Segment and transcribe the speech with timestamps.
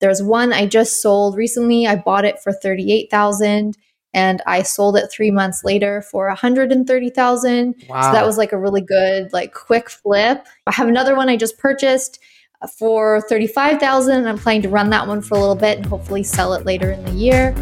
[0.00, 1.86] There's one I just sold recently.
[1.86, 3.76] I bought it for 38,000
[4.12, 7.74] and I sold it 3 months later for 130,000.
[7.88, 8.02] Wow.
[8.02, 10.46] So that was like a really good like quick flip.
[10.66, 12.18] I have another one I just purchased
[12.62, 14.16] uh, for 35,000.
[14.16, 16.64] and I'm planning to run that one for a little bit and hopefully sell it
[16.64, 17.54] later in the year.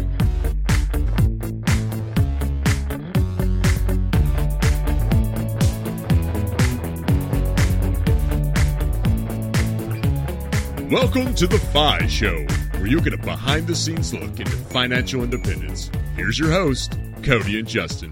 [10.89, 12.47] Welcome to the FI Show,
[12.79, 15.91] where you get a behind the scenes look into financial independence.
[16.15, 18.11] Here's your host, Cody and Justin.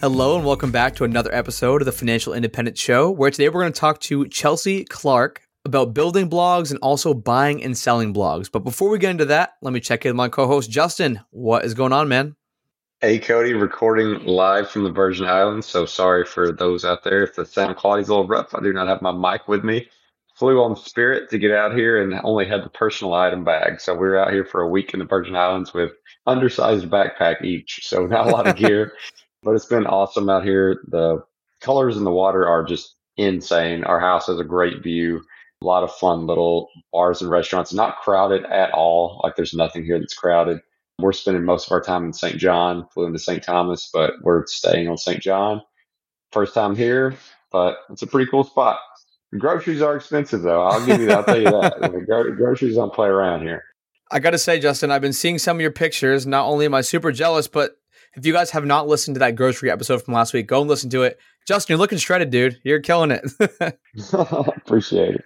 [0.00, 3.62] Hello, and welcome back to another episode of the Financial Independence Show, where today we're
[3.62, 8.48] going to talk to Chelsea Clarke about building blogs and also buying and selling blogs.
[8.48, 11.18] But before we get into that, let me check in with my co host, Justin.
[11.30, 12.36] What is going on, man?
[13.00, 15.66] Hey, Cody, recording live from the Virgin Islands.
[15.66, 18.54] So sorry for those out there if the sound quality is a little rough.
[18.54, 19.88] I do not have my mic with me
[20.34, 23.80] flew on Spirit to get out here and only had the personal item bag.
[23.80, 25.92] So we were out here for a week in the Virgin Islands with
[26.26, 27.80] undersized backpack each.
[27.82, 28.92] So not a lot of gear,
[29.42, 30.82] but it's been awesome out here.
[30.88, 31.22] The
[31.60, 33.84] colors in the water are just insane.
[33.84, 35.22] Our house has a great view.
[35.62, 39.20] A lot of fun little bars and restaurants, not crowded at all.
[39.22, 40.58] Like there's nothing here that's crowded.
[40.98, 42.36] We're spending most of our time in St.
[42.36, 43.42] John, flew into St.
[43.42, 45.20] Thomas, but we're staying on St.
[45.20, 45.62] John.
[46.32, 47.16] First time here,
[47.50, 48.78] but it's a pretty cool spot.
[49.38, 50.62] Groceries are expensive, though.
[50.62, 51.10] I'll give you.
[51.10, 51.76] I'll tell you that.
[51.82, 53.62] I mean, groceries don't play around here.
[54.10, 56.26] I got to say, Justin, I've been seeing some of your pictures.
[56.26, 57.72] Not only am I super jealous, but
[58.16, 60.70] if you guys have not listened to that grocery episode from last week, go and
[60.70, 61.18] listen to it.
[61.46, 62.60] Justin, you're looking shredded, dude.
[62.62, 63.24] You're killing it.
[64.12, 65.24] Appreciate it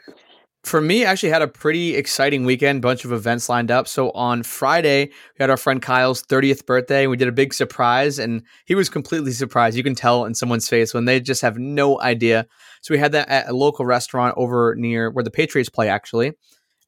[0.64, 3.86] for me, I actually had a pretty exciting weekend, bunch of events lined up.
[3.86, 7.02] So on Friday, we had our friend Kyle's 30th birthday.
[7.02, 9.76] And we did a big surprise, and he was completely surprised.
[9.76, 12.46] You can tell in someone's face when they just have no idea.
[12.82, 16.32] So we had that at a local restaurant over near where the Patriots play, actually.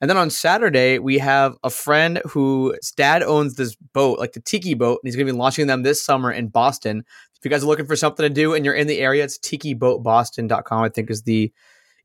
[0.01, 4.41] And then on Saturday, we have a friend whose dad owns this boat, like the
[4.41, 7.05] Tiki boat, and he's going to be launching them this summer in Boston.
[7.37, 9.39] If you guys are looking for something to do and you're in the area, it's
[9.39, 11.53] tikiboatboston.com, I think is the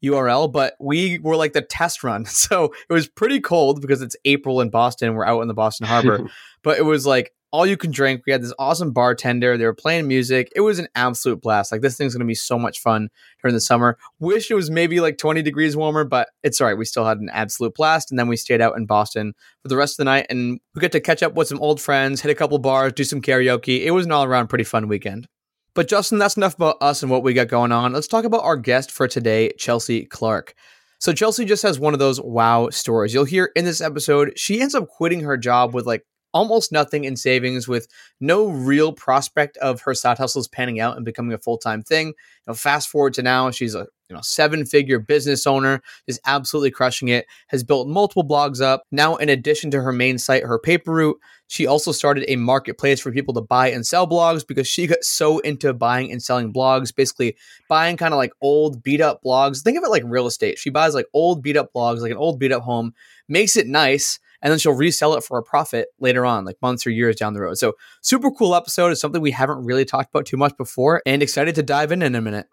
[0.05, 2.25] URL, but we were like the test run.
[2.35, 5.15] So it was pretty cold because it's April in Boston.
[5.15, 6.29] We're out in the Boston Harbor,
[6.63, 8.23] but it was like all you can drink.
[8.25, 9.57] We had this awesome bartender.
[9.57, 10.51] They were playing music.
[10.55, 11.71] It was an absolute blast.
[11.71, 13.07] Like this thing's going to be so much fun
[13.41, 13.97] during the summer.
[14.19, 16.77] Wish it was maybe like 20 degrees warmer, but it's all right.
[16.77, 18.11] We still had an absolute blast.
[18.11, 20.81] And then we stayed out in Boston for the rest of the night and we
[20.81, 23.85] got to catch up with some old friends, hit a couple bars, do some karaoke.
[23.85, 25.29] It was an all around pretty fun weekend.
[25.75, 27.91] But Justin, that's enough about us and what we got going on.
[27.93, 30.55] Let's talk about our guest for today, Chelsea Clarke.
[30.99, 33.13] So Chelsea just has one of those wow stories.
[33.13, 37.05] You'll hear in this episode, she ends up quitting her job with like almost nothing
[37.05, 37.87] in savings with
[38.19, 42.07] no real prospect of her side hustles panning out and becoming a full-time thing.
[42.09, 42.13] You
[42.47, 46.69] know, fast forward to now, she's a you know seven figure business owner is absolutely
[46.71, 48.83] crushing it has built multiple blogs up.
[48.91, 52.99] Now in addition to her main site her paper route she also started a marketplace
[52.99, 56.53] for people to buy and sell blogs because she got so into buying and selling
[56.53, 57.35] blogs basically
[57.67, 59.61] buying kind of like old beat up blogs.
[59.63, 60.59] Think of it like real estate.
[60.59, 62.93] She buys like old beat up blogs like an old beat up home
[63.27, 66.85] makes it nice and then she'll resell it for a profit later on, like months
[66.85, 67.57] or years down the road.
[67.57, 68.91] So, super cool episode.
[68.91, 72.01] It's something we haven't really talked about too much before, and excited to dive in
[72.01, 72.47] in a minute.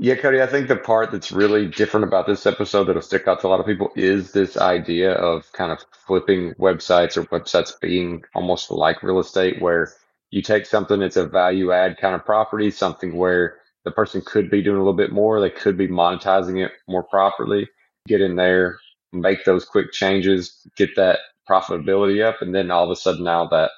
[0.00, 3.40] Yeah, Cody, I think the part that's really different about this episode that'll stick out
[3.40, 7.72] to a lot of people is this idea of kind of flipping websites or websites
[7.80, 9.92] being almost like real estate, where
[10.30, 14.48] you take something that's a value add kind of property, something where the person could
[14.48, 17.68] be doing a little bit more, they could be monetizing it more properly,
[18.06, 18.78] get in there,
[19.12, 23.46] make those quick changes, get that profitability up, and then all of a sudden now
[23.48, 23.70] that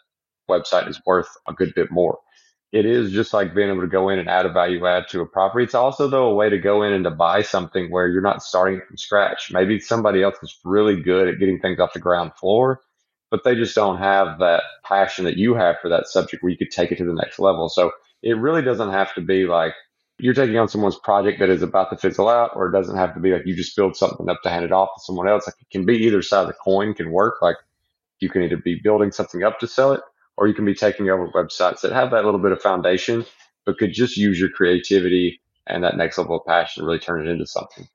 [0.51, 2.19] website is worth a good bit more
[2.73, 5.21] it is just like being able to go in and add a value add to
[5.21, 5.65] a property.
[5.65, 8.43] It's also though a way to go in and to buy something where you're not
[8.43, 9.51] starting from scratch.
[9.53, 12.81] Maybe somebody else is really good at getting things off the ground floor,
[13.31, 16.59] but they just don't have that passion that you have for that subject where you
[16.59, 17.69] could take it to the next level.
[17.69, 17.91] So
[18.23, 19.75] it really doesn't have to be like
[20.23, 23.15] you're taking on someone's project that is about to fizzle out, or it doesn't have
[23.15, 25.47] to be like you just build something up to hand it off to someone else.
[25.47, 27.43] Like it can be either side of the coin can work.
[27.43, 27.57] Like
[28.21, 30.01] you can either be building something up to sell it
[30.37, 33.25] or you can be taking over websites that have that little bit of foundation,
[33.67, 37.27] but could just use your creativity and that next level of passion to really turn
[37.27, 37.87] it into something.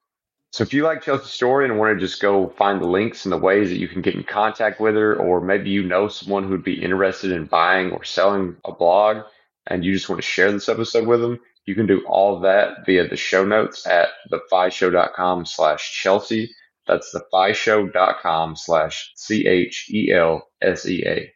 [0.51, 3.31] So if you like Chelsea's story and want to just go find the links and
[3.31, 6.43] the ways that you can get in contact with her, or maybe you know someone
[6.43, 9.25] who would be interested in buying or selling a blog
[9.67, 12.85] and you just want to share this episode with them, you can do all that
[12.85, 16.53] via the show notes at thefishow.com slash Chelsea.
[16.87, 21.31] That's thefishow.com slash C H E L S E A.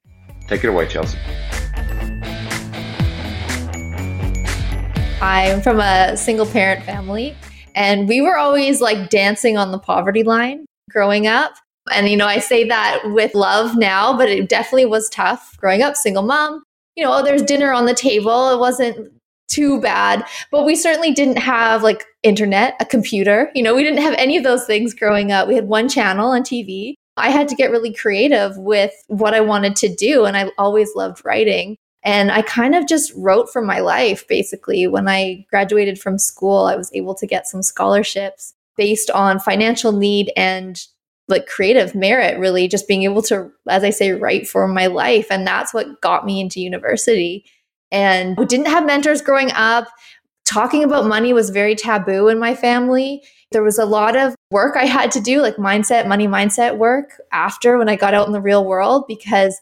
[0.47, 1.17] Take it away, Chelsea.
[5.21, 7.35] I'm from a single parent family,
[7.73, 11.53] and we were always like dancing on the poverty line growing up.
[11.91, 15.81] And, you know, I say that with love now, but it definitely was tough growing
[15.81, 16.61] up, single mom.
[16.95, 18.49] You know, oh, there's dinner on the table.
[18.51, 19.11] It wasn't
[19.49, 23.51] too bad, but we certainly didn't have like internet, a computer.
[23.53, 25.47] You know, we didn't have any of those things growing up.
[25.47, 26.93] We had one channel on TV.
[27.17, 30.25] I had to get really creative with what I wanted to do.
[30.25, 31.75] And I always loved writing.
[32.03, 34.87] And I kind of just wrote for my life, basically.
[34.87, 39.91] When I graduated from school, I was able to get some scholarships based on financial
[39.91, 40.81] need and
[41.27, 45.27] like creative merit, really, just being able to, as I say, write for my life.
[45.29, 47.45] And that's what got me into university.
[47.91, 49.87] And we didn't have mentors growing up.
[50.45, 53.21] Talking about money was very taboo in my family.
[53.51, 57.19] There was a lot of work I had to do, like mindset, money mindset work
[57.31, 59.59] after when I got out in the real world, because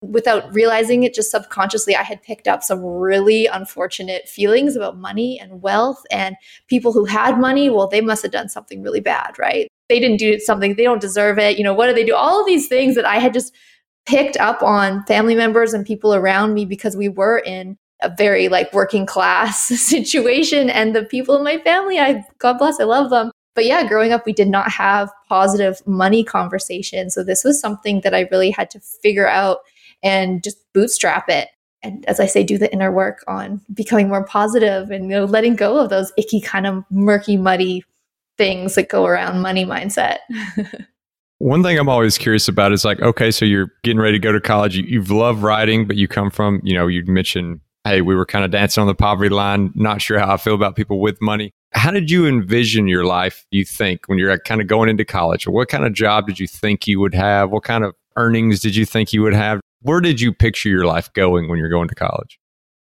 [0.00, 5.38] without realizing it, just subconsciously, I had picked up some really unfortunate feelings about money
[5.40, 6.02] and wealth.
[6.10, 6.36] And
[6.68, 9.68] people who had money, well, they must have done something really bad, right?
[9.88, 11.58] They didn't do something, they don't deserve it.
[11.58, 12.14] You know, what do they do?
[12.14, 13.54] All of these things that I had just
[14.06, 18.48] picked up on family members and people around me because we were in a very
[18.48, 20.70] like working class situation.
[20.70, 23.30] And the people in my family, I, God bless, I love them.
[23.54, 27.14] But yeah, growing up, we did not have positive money conversations.
[27.14, 29.58] So this was something that I really had to figure out
[30.02, 31.48] and just bootstrap it.
[31.82, 35.24] And as I say, do the inner work on becoming more positive and you know
[35.24, 37.84] letting go of those icky kind of murky, muddy
[38.36, 40.18] things that go around money mindset.
[41.38, 44.32] One thing I'm always curious about is like, okay, so you're getting ready to go
[44.32, 44.76] to college.
[44.76, 48.24] You, you've loved writing, but you come from, you know, you mentioned, hey, we were
[48.24, 49.72] kind of dancing on the poverty line.
[49.74, 51.50] Not sure how I feel about people with money.
[51.72, 55.46] How did you envision your life, you think, when you're kind of going into college?
[55.46, 57.50] What kind of job did you think you would have?
[57.50, 59.60] What kind of earnings did you think you would have?
[59.84, 62.40] where did you picture your life going when you're going to college?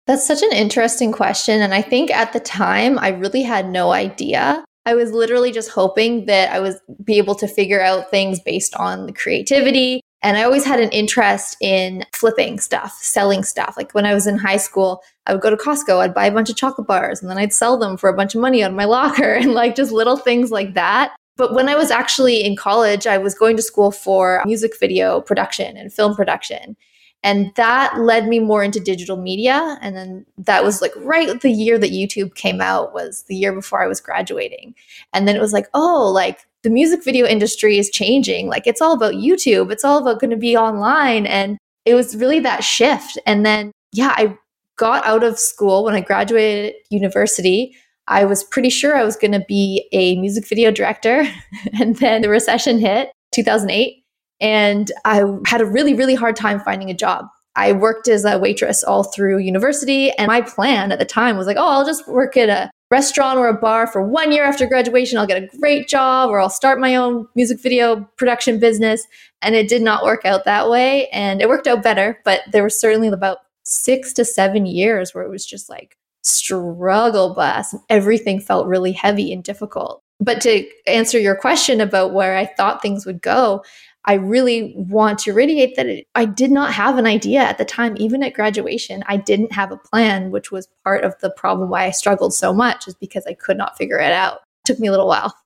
[0.07, 1.63] That's such an interesting question.
[1.63, 4.65] And I think at the time, I really had no idea.
[4.89, 8.75] I was literally just hoping that I was be able to figure out things based
[8.77, 10.01] on the creativity.
[10.23, 13.75] And I always had an interest in flipping stuff, selling stuff.
[13.77, 16.33] Like when I was in high school, I would go to Costco, I'd buy a
[16.33, 18.71] bunch of chocolate bars and then I'd sell them for a bunch of money out
[18.71, 21.15] of my locker and like just little things like that.
[21.37, 25.21] But when I was actually in college, I was going to school for music video
[25.21, 26.79] production and film production.
[27.23, 29.79] And that led me more into digital media.
[29.81, 33.53] And then that was like right the year that YouTube came out was the year
[33.53, 34.75] before I was graduating.
[35.13, 38.49] And then it was like, oh, like the music video industry is changing.
[38.49, 39.73] Like it's all about YouTube.
[39.73, 41.27] It's all about going to be online.
[41.27, 43.19] And it was really that shift.
[43.27, 44.37] And then, yeah, I
[44.77, 47.77] got out of school when I graduated university.
[48.07, 51.25] I was pretty sure I was going to be a music video director.
[51.81, 54.05] and then the recession hit 2008.
[54.41, 57.27] And I had a really, really hard time finding a job.
[57.57, 60.13] I worked as a waitress all through university.
[60.13, 63.39] And my plan at the time was like, oh, I'll just work at a restaurant
[63.39, 65.19] or a bar for one year after graduation.
[65.19, 69.05] I'll get a great job or I'll start my own music video production business.
[69.43, 71.09] And it did not work out that way.
[71.09, 75.25] And it worked out better, but there was certainly about six to seven years where
[75.25, 77.75] it was just like struggle bus.
[77.89, 80.01] Everything felt really heavy and difficult.
[80.21, 83.63] But to answer your question about where I thought things would go,
[84.09, 87.65] I really want to radiate that it, I did not have an idea at the
[87.67, 89.05] time, even at graduation.
[89.07, 92.55] I didn't have a plan, which was part of the problem why I struggled so
[92.55, 94.37] much, is because I could not figure it out.
[94.37, 95.37] It took me a little while.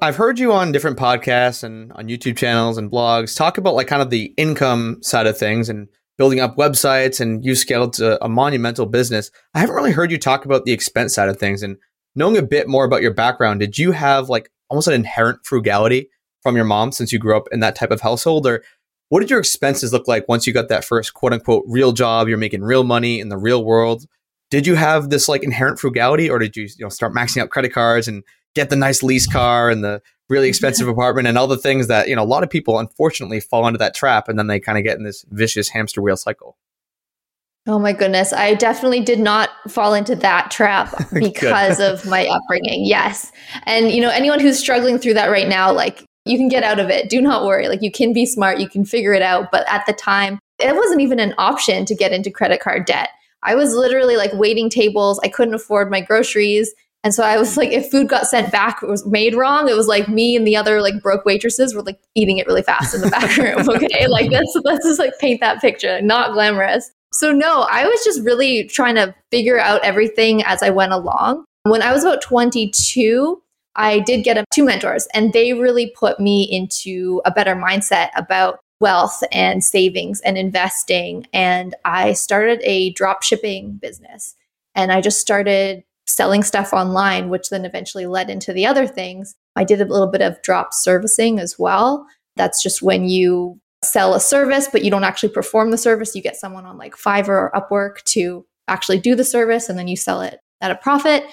[0.00, 3.86] I've heard you on different podcasts and on YouTube channels and blogs talk about like
[3.86, 8.22] kind of the income side of things and building up websites and you scaled to
[8.22, 9.30] a monumental business.
[9.54, 11.78] I haven't really heard you talk about the expense side of things and
[12.14, 13.60] knowing a bit more about your background.
[13.60, 16.10] Did you have like almost an inherent frugality
[16.44, 18.46] from your mom since you grew up in that type of household?
[18.46, 18.62] Or
[19.08, 22.28] what did your expenses look like once you got that first quote unquote real job?
[22.28, 24.06] You're making real money in the real world.
[24.50, 27.50] Did you have this like inherent frugality or did you, you know, start maxing out
[27.50, 28.22] credit cards and
[28.54, 32.08] get the nice lease car and the really expensive apartment and all the things that,
[32.08, 34.78] you know, a lot of people unfortunately fall into that trap and then they kind
[34.78, 36.56] of get in this vicious hamster wheel cycle?
[37.66, 38.34] Oh my goodness.
[38.34, 42.84] I definitely did not fall into that trap because of my upbringing.
[42.84, 43.32] Yes.
[43.64, 46.78] And, you know, anyone who's struggling through that right now, like you can get out
[46.78, 47.08] of it.
[47.08, 47.68] Do not worry.
[47.68, 49.50] Like you can be smart, you can figure it out.
[49.50, 53.10] But at the time, it wasn't even an option to get into credit card debt.
[53.42, 55.20] I was literally like waiting tables.
[55.22, 56.74] I couldn't afford my groceries.
[57.02, 59.68] And so I was like, if food got sent back, it was made wrong.
[59.68, 62.62] It was like me and the other like broke waitresses were like eating it really
[62.62, 63.68] fast in the back room.
[63.68, 64.06] Okay.
[64.06, 66.00] Like let's let's just like paint that picture.
[66.00, 66.90] Not glamorous.
[67.12, 71.44] So no, I was just really trying to figure out everything as I went along.
[71.64, 73.40] When I was about 22,
[73.76, 78.60] I did get two mentors, and they really put me into a better mindset about
[78.80, 81.26] wealth and savings and investing.
[81.32, 84.34] And I started a drop shipping business.
[84.74, 89.34] And I just started selling stuff online, which then eventually led into the other things.
[89.56, 92.06] I did a little bit of drop servicing as well.
[92.36, 96.14] That's just when you sell a service, but you don't actually perform the service.
[96.14, 99.88] You get someone on like Fiverr or Upwork to actually do the service and then
[99.88, 101.24] you sell it at a profit.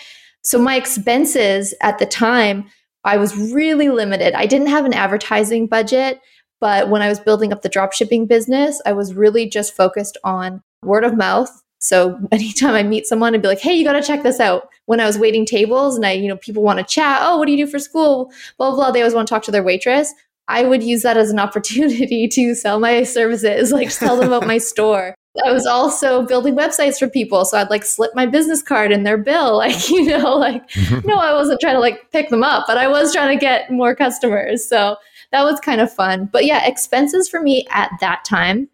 [0.44, 2.66] So my expenses at the time,
[3.04, 4.34] I was really limited.
[4.34, 6.20] I didn't have an advertising budget,
[6.60, 10.18] but when I was building up the drop shipping business, I was really just focused
[10.24, 11.50] on word of mouth.
[11.80, 14.70] So anytime I meet someone and be like, "Hey, you got to check this out."
[14.86, 17.48] When I was waiting tables and I, you know, people want to chat, "Oh, what
[17.48, 18.76] do you do for school?" blah blah.
[18.76, 18.92] blah.
[18.92, 20.14] They always want to talk to their waitress.
[20.48, 24.48] I would use that as an opportunity to sell my services, like tell them about
[24.48, 25.16] my store.
[25.46, 27.46] I was also building websites for people.
[27.46, 29.58] So I'd like slip my business card in their bill.
[29.62, 30.64] Like, you know, like,
[31.06, 33.70] no, I wasn't trying to like pick them up, but I was trying to get
[33.70, 34.68] more customers.
[34.68, 34.98] So
[35.32, 36.30] that was kind of fun.
[36.32, 38.68] But yeah, expenses for me at that time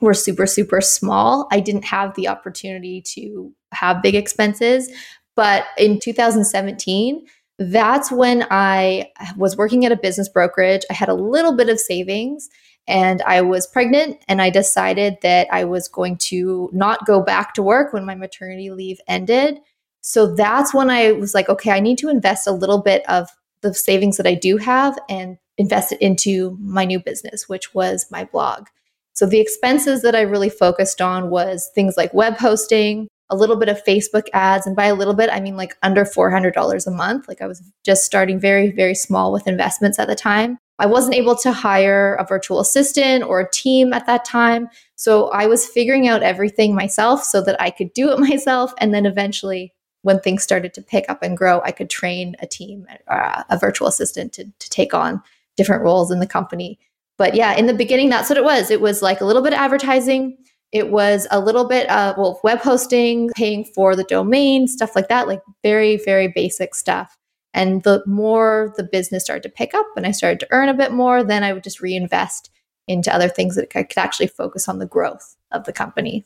[0.00, 1.48] were super, super small.
[1.50, 4.90] I didn't have the opportunity to have big expenses.
[5.34, 7.26] But in 2017,
[7.58, 10.82] that's when I was working at a business brokerage.
[10.90, 12.48] I had a little bit of savings
[12.88, 17.52] and I was pregnant and I decided that I was going to not go back
[17.54, 19.58] to work when my maternity leave ended.
[20.00, 23.28] So that's when I was like, okay, I need to invest a little bit of
[23.60, 28.06] the savings that I do have and invest it into my new business, which was
[28.10, 28.68] my blog.
[29.12, 33.56] So the expenses that I really focused on was things like web hosting, a little
[33.56, 34.66] bit of Facebook ads.
[34.66, 37.28] And by a little bit, I mean like under $400 a month.
[37.28, 40.56] Like I was just starting very, very small with investments at the time.
[40.78, 44.68] I wasn't able to hire a virtual assistant or a team at that time.
[44.96, 48.72] So I was figuring out everything myself so that I could do it myself.
[48.78, 52.46] And then eventually, when things started to pick up and grow, I could train a
[52.46, 55.22] team, uh, a virtual assistant to, to take on
[55.56, 56.78] different roles in the company.
[57.16, 58.70] But yeah, in the beginning, that's what it was.
[58.70, 60.38] It was like a little bit of advertising,
[60.70, 65.08] it was a little bit of well, web hosting, paying for the domain, stuff like
[65.08, 67.16] that, like very, very basic stuff.
[67.54, 70.74] And the more the business started to pick up and I started to earn a
[70.74, 72.50] bit more, then I would just reinvest
[72.86, 76.24] into other things that I could actually focus on the growth of the company.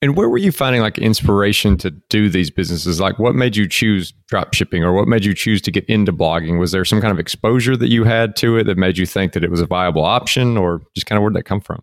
[0.00, 3.00] And where were you finding like inspiration to do these businesses?
[3.00, 6.12] Like what made you choose drop shipping or what made you choose to get into
[6.12, 6.60] blogging?
[6.60, 9.32] Was there some kind of exposure that you had to it that made you think
[9.32, 11.82] that it was a viable option or just kind of where did that come from?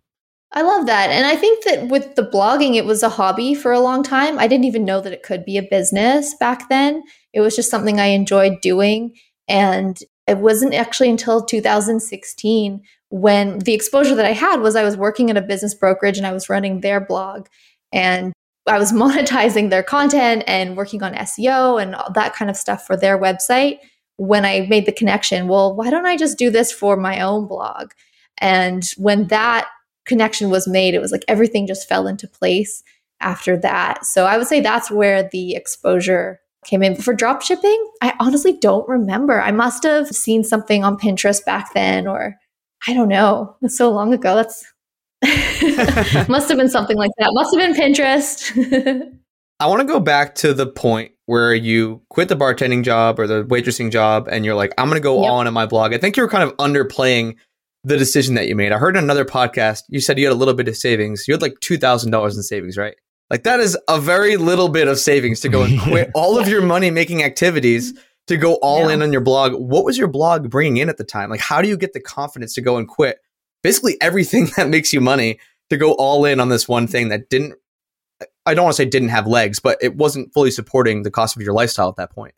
[0.56, 1.10] I love that.
[1.10, 4.40] And I think that with the blogging, it was a hobby for a long time.
[4.40, 7.04] I didn't even know that it could be a business back then.
[7.34, 9.14] It was just something I enjoyed doing.
[9.50, 14.96] And it wasn't actually until 2016 when the exposure that I had was I was
[14.98, 17.48] working at a business brokerage and I was running their blog
[17.92, 18.34] and
[18.66, 22.88] I was monetizing their content and working on SEO and all that kind of stuff
[22.88, 23.80] for their website
[24.16, 25.50] when I made the connection.
[25.50, 27.92] Well, why don't I just do this for my own blog?
[28.38, 29.68] And when that
[30.06, 32.84] connection was made, it was like everything just fell into place
[33.20, 34.06] after that.
[34.06, 36.96] So I would say that's where the exposure came in.
[36.96, 39.42] For drop shipping, I honestly don't remember.
[39.42, 42.38] I must have seen something on Pinterest back then, or
[42.88, 43.56] I don't know.
[43.62, 44.36] It's so long ago.
[44.36, 44.66] That's
[46.30, 47.30] must have been something like that.
[47.34, 49.18] Must have been Pinterest.
[49.60, 53.26] I want to go back to the point where you quit the bartending job or
[53.26, 55.32] the waitressing job and you're like, I'm going to go yep.
[55.32, 55.94] on in my blog.
[55.94, 57.38] I think you're kind of underplaying
[57.86, 58.72] the decision that you made.
[58.72, 61.28] I heard in another podcast, you said you had a little bit of savings.
[61.28, 62.96] You had like $2,000 in savings, right?
[63.30, 66.48] Like that is a very little bit of savings to go and quit all of
[66.48, 67.94] your money making activities
[68.28, 68.96] to go all yeah.
[68.96, 69.54] in on your blog.
[69.54, 71.30] What was your blog bringing in at the time?
[71.30, 73.20] Like, how do you get the confidence to go and quit
[73.62, 75.40] basically everything that makes you money
[75.70, 77.54] to go all in on this one thing that didn't,
[78.48, 81.36] I don't want to say didn't have legs, but it wasn't fully supporting the cost
[81.36, 82.34] of your lifestyle at that point?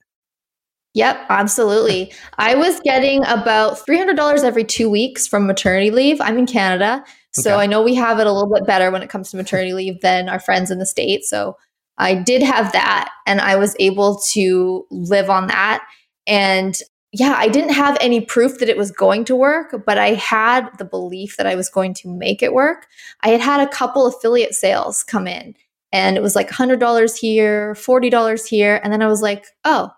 [0.97, 2.11] Yep, absolutely.
[2.39, 6.19] I was getting about $300 every two weeks from maternity leave.
[6.19, 7.03] I'm in Canada.
[7.33, 7.61] So okay.
[7.61, 10.01] I know we have it a little bit better when it comes to maternity leave
[10.01, 11.29] than our friends in the States.
[11.29, 11.55] So
[11.99, 15.87] I did have that and I was able to live on that.
[16.25, 16.75] And
[17.11, 20.67] yeah, I didn't have any proof that it was going to work, but I had
[20.79, 22.87] the belief that I was going to make it work.
[23.21, 25.53] I had had a couple affiliate sales come in
[25.91, 28.81] and it was like $100 here, $40 here.
[28.83, 29.91] And then I was like, oh,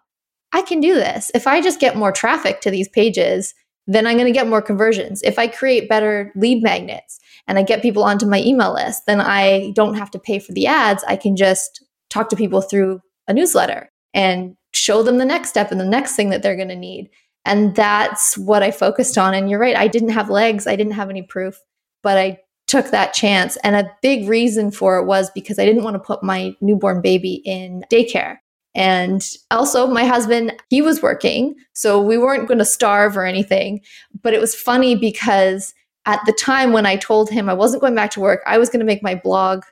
[0.51, 1.31] I can do this.
[1.33, 3.53] If I just get more traffic to these pages,
[3.87, 5.21] then I'm going to get more conversions.
[5.23, 9.19] If I create better lead magnets and I get people onto my email list, then
[9.19, 11.03] I don't have to pay for the ads.
[11.07, 15.71] I can just talk to people through a newsletter and show them the next step
[15.71, 17.09] and the next thing that they're going to need.
[17.45, 19.33] And that's what I focused on.
[19.33, 21.59] And you're right, I didn't have legs, I didn't have any proof,
[22.03, 23.57] but I took that chance.
[23.63, 27.01] And a big reason for it was because I didn't want to put my newborn
[27.01, 28.37] baby in daycare.
[28.79, 29.21] And
[29.51, 31.53] also, my husband, he was working.
[31.73, 33.81] So we weren't going to starve or anything.
[34.23, 35.73] But it was funny because
[36.05, 38.69] at the time when I told him I wasn't going back to work, I was
[38.69, 39.65] going to make my blog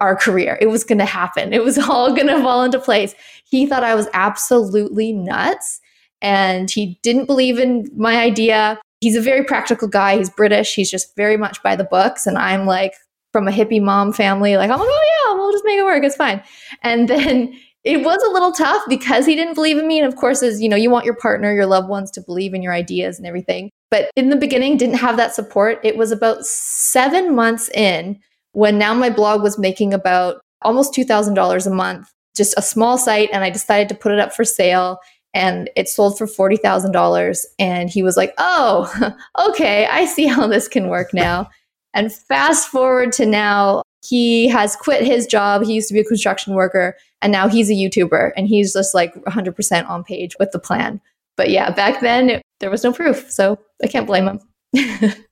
[0.00, 0.58] our career.
[0.60, 1.52] It was going to happen.
[1.52, 3.14] It was all going to fall into place.
[3.44, 5.80] He thought I was absolutely nuts
[6.20, 8.80] and he didn't believe in my idea.
[9.00, 10.16] he's a very practical guy.
[10.18, 10.74] He's British.
[10.74, 12.26] He's just very much by the books.
[12.26, 12.94] And I'm like
[13.30, 14.78] from a hippie mom family, like, oh
[15.28, 16.02] yeah, we'll just make it work.
[16.02, 16.42] It's fine.
[16.82, 17.56] And then
[17.86, 20.00] it was a little tough because he didn't believe in me.
[20.00, 22.52] And of course, as you know, you want your partner, your loved ones to believe
[22.52, 23.70] in your ideas and everything.
[23.92, 25.78] But in the beginning, didn't have that support.
[25.84, 28.18] It was about seven months in
[28.52, 33.30] when now my blog was making about almost $2,000 a month, just a small site.
[33.32, 34.98] And I decided to put it up for sale
[35.32, 37.44] and it sold for $40,000.
[37.60, 39.14] And he was like, oh,
[39.48, 41.48] okay, I see how this can work now.
[41.94, 45.64] and fast forward to now, he has quit his job.
[45.64, 48.94] He used to be a construction worker and now he's a YouTuber and he's just
[48.94, 51.00] like 100% on page with the plan.
[51.36, 53.30] But yeah, back then it, there was no proof.
[53.30, 54.28] So I can't blame
[54.72, 55.12] him.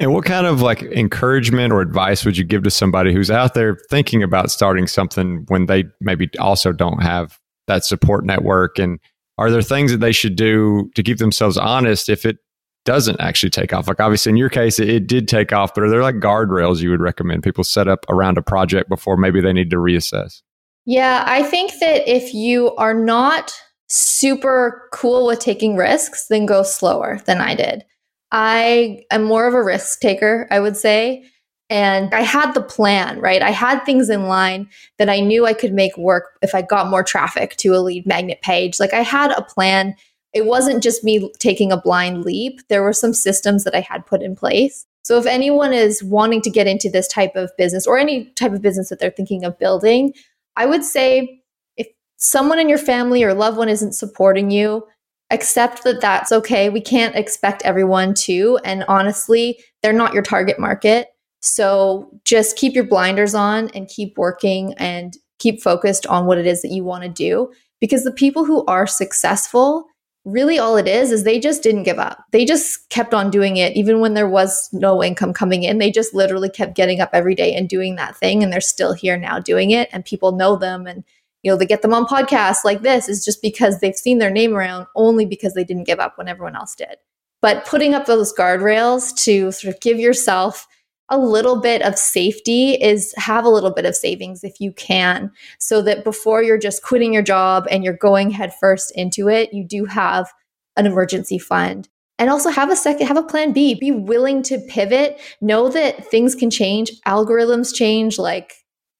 [0.00, 3.52] And what kind of like encouragement or advice would you give to somebody who's out
[3.52, 8.78] there thinking about starting something when they maybe also don't have that support network?
[8.78, 8.98] And
[9.36, 12.38] are there things that they should do to keep themselves honest if it
[12.84, 13.88] doesn't actually take off?
[13.88, 16.80] Like obviously in your case, it, it did take off, but are there like guardrails
[16.80, 20.42] you would recommend people set up around a project before maybe they need to reassess?
[20.86, 23.52] Yeah, I think that if you are not
[23.88, 27.84] super cool with taking risks, then go slower than I did.
[28.32, 31.24] I am more of a risk taker, I would say.
[31.68, 33.42] And I had the plan, right?
[33.42, 34.68] I had things in line
[34.98, 38.06] that I knew I could make work if I got more traffic to a lead
[38.06, 38.80] magnet page.
[38.80, 39.94] Like I had a plan.
[40.32, 44.06] It wasn't just me taking a blind leap, there were some systems that I had
[44.06, 44.86] put in place.
[45.02, 48.52] So if anyone is wanting to get into this type of business or any type
[48.52, 50.12] of business that they're thinking of building,
[50.56, 51.42] I would say
[51.76, 54.86] if someone in your family or loved one isn't supporting you,
[55.30, 56.68] accept that that's okay.
[56.68, 58.58] We can't expect everyone to.
[58.64, 61.08] And honestly, they're not your target market.
[61.40, 66.46] So just keep your blinders on and keep working and keep focused on what it
[66.46, 67.50] is that you want to do.
[67.80, 69.86] Because the people who are successful,
[70.24, 72.24] really all it is, is they just didn't give up.
[72.30, 75.78] They just kept on doing it, even when there was no income coming in.
[75.78, 78.42] They just literally kept getting up every day and doing that thing.
[78.42, 79.88] And they're still here now doing it.
[79.92, 81.04] And people know them and
[81.42, 84.30] you know, they get them on podcasts like this is just because they've seen their
[84.30, 86.96] name around only because they didn't give up when everyone else did.
[87.40, 90.66] But putting up those guardrails to sort of give yourself
[91.10, 95.30] a little bit of safety is have a little bit of savings if you can,
[95.58, 99.64] so that before you're just quitting your job and you're going headfirst into it, you
[99.64, 100.32] do have
[100.76, 101.88] an emergency fund.
[102.18, 103.74] And also have a second, have a plan B.
[103.74, 105.18] Be willing to pivot.
[105.40, 108.52] Know that things can change, algorithms change, like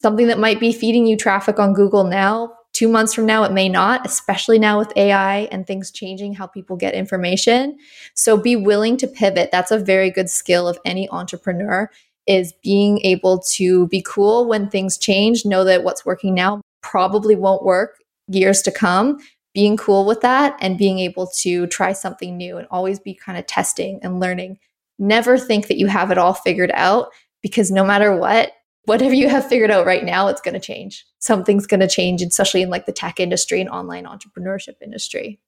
[0.03, 3.53] something that might be feeding you traffic on Google now, two months from now, it
[3.53, 7.77] may not, especially now with AI and things changing how people get information.
[8.15, 9.51] So be willing to pivot.
[9.53, 11.91] That's a very good skill of any entrepreneur
[12.27, 17.37] is being able to be cool when things change, know that what's working now probably
[17.37, 19.19] won't work years to come.
[19.53, 23.37] Being cool with that and being able to try something new and always be kind
[23.37, 24.59] of testing and learning.
[24.99, 27.09] Never think that you have it all figured out
[27.43, 28.53] because no matter what,
[28.87, 31.05] whatever you have figured out right now, it's going to change.
[31.21, 35.39] Something's going to change, especially in like the tech industry and online entrepreneurship industry.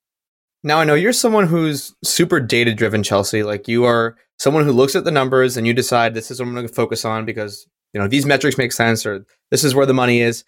[0.62, 3.42] Now, I know you're someone who's super data driven, Chelsea.
[3.42, 6.46] Like you are someone who looks at the numbers and you decide this is what
[6.46, 9.74] I'm going to focus on because, you know, these metrics make sense or this is
[9.74, 10.44] where the money is.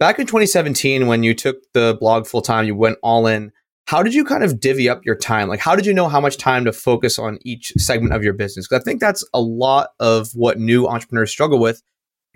[0.00, 3.52] Back in 2017, when you took the blog full time, you went all in.
[3.86, 5.48] How did you kind of divvy up your time?
[5.48, 8.34] Like, how did you know how much time to focus on each segment of your
[8.34, 8.68] business?
[8.68, 11.82] Because I think that's a lot of what new entrepreneurs struggle with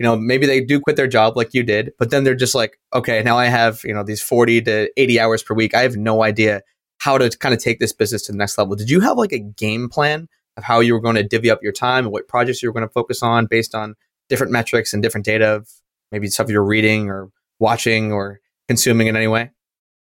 [0.03, 2.53] you know, maybe they do quit their job like you did, but then they're just
[2.53, 5.73] like, okay, now I have, you know, these 40 to 80 hours per week.
[5.73, 6.61] I have no idea
[6.97, 8.75] how to kind of take this business to the next level.
[8.75, 11.63] Did you have like a game plan of how you were going to divvy up
[11.63, 13.95] your time and what projects you were going to focus on based on
[14.27, 15.69] different metrics and different data of
[16.11, 19.51] maybe stuff you're reading or watching or consuming in any way?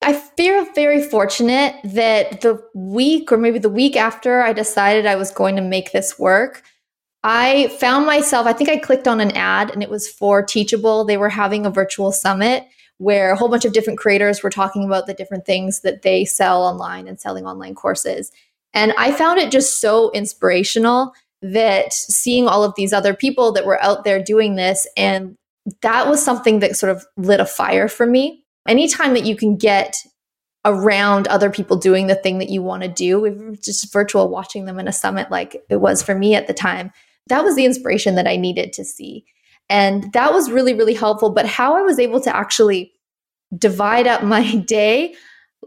[0.02, 5.18] I feel very fortunate that the week or maybe the week after I decided I
[5.18, 6.64] was going to make this work,
[7.24, 11.06] I found myself, I think I clicked on an ad and it was for Teachable.
[11.06, 12.66] They were having a virtual summit
[12.98, 16.26] where a whole bunch of different creators were talking about the different things that they
[16.26, 18.32] sell online and selling online courses.
[18.74, 23.66] And I found it just so inspirational that seeing all of these other people that
[23.66, 25.38] were out there doing this, and
[25.82, 28.44] that was something that sort of lit a fire for me.
[28.68, 29.98] Anytime that you can get
[30.66, 34.80] around other people doing the thing that you want to do, just virtual watching them
[34.80, 36.92] in a summit like it was for me at the time,
[37.28, 39.26] that was the inspiration that I needed to see.
[39.70, 41.30] And that was really, really helpful.
[41.30, 42.92] But how I was able to actually
[43.58, 45.16] divide up my day,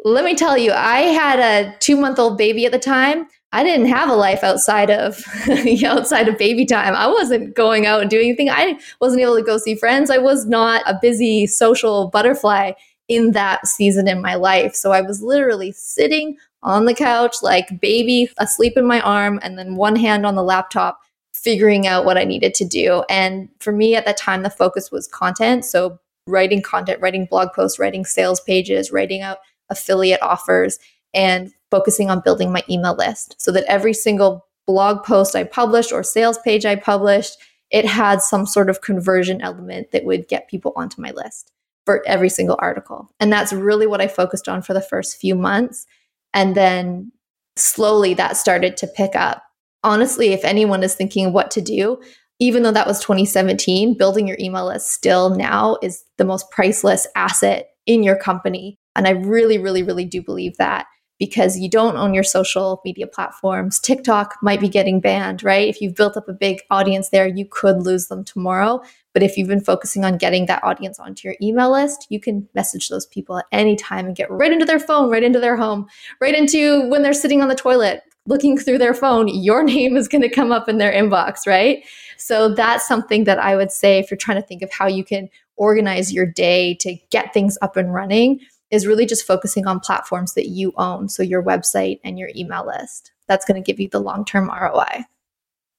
[0.05, 3.27] let me tell you, I had a two month old baby at the time.
[3.53, 5.25] I didn't have a life outside of
[5.85, 6.95] outside of baby time.
[6.95, 8.51] I wasn't going out and doing anything.
[8.51, 10.11] I wasn't able to go see friends.
[10.11, 12.73] I was not a busy social butterfly
[13.09, 14.75] in that season in my life.
[14.75, 19.57] So I was literally sitting on the couch, like baby asleep in my arm, and
[19.57, 21.01] then one hand on the laptop,
[21.37, 23.05] figuring out what I needed to do.
[23.09, 25.65] And for me at that time, the focus was content.
[25.65, 30.79] So writing content, writing blog posts, writing sales pages, writing out affiliate offers,
[31.15, 35.93] and focusing on building my email list so that every single blog post I published
[35.93, 37.37] or sales page I published,
[37.71, 41.53] it had some sort of conversion element that would get people onto my list
[41.85, 43.11] for every single article.
[43.21, 45.87] And that's really what I focused on for the first few months.
[46.35, 47.13] And then
[47.57, 49.43] slowly that started to pick up.
[49.87, 52.01] Honestly, if anyone is thinking what to do,
[52.41, 57.07] even though that was 2017, building your email list still now is the most priceless
[57.15, 58.81] asset in your company.
[58.97, 60.87] And I really, really, really do believe that
[61.21, 63.79] because you don't own your social media platforms.
[63.79, 65.69] TikTok might be getting banned, right?
[65.69, 68.83] If you've built up a big audience there, you could lose them tomorrow.
[69.15, 72.49] But if you've been focusing on getting that audience onto your email list, you can
[72.57, 75.57] message those people at any time and get right into their phone, right into their
[75.57, 75.87] home,
[76.21, 80.09] right into when they're sitting on the toilet looking through their phone, your name is
[80.09, 81.85] going to come up in their inbox, right?
[82.17, 85.05] So that's something that I would say if you're trying to think of how you
[85.05, 89.81] can organize your day to get things up and running is really just focusing on
[89.81, 91.09] platforms that you own.
[91.09, 93.13] So your website and your email list.
[93.29, 95.05] That's going to give you the long term ROI.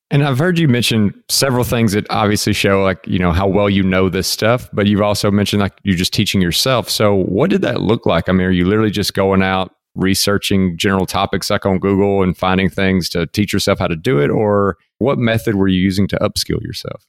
[0.10, 3.70] And I've heard you mention several things that obviously show like, you know, how well
[3.70, 6.90] you know this stuff, but you've also mentioned like you're just teaching yourself.
[6.90, 8.30] So what did that look like?
[8.30, 12.38] I mean, are you literally just going out researching general topics like on Google and
[12.38, 14.30] finding things to teach yourself how to do it?
[14.30, 17.06] Or what method were you using to upskill yourself?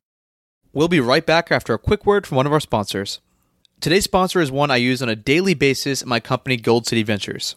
[0.72, 3.20] We'll be right back after a quick word from one of our sponsors.
[3.80, 7.02] Today's sponsor is one I use on a daily basis at my company, Gold City
[7.04, 7.54] Ventures.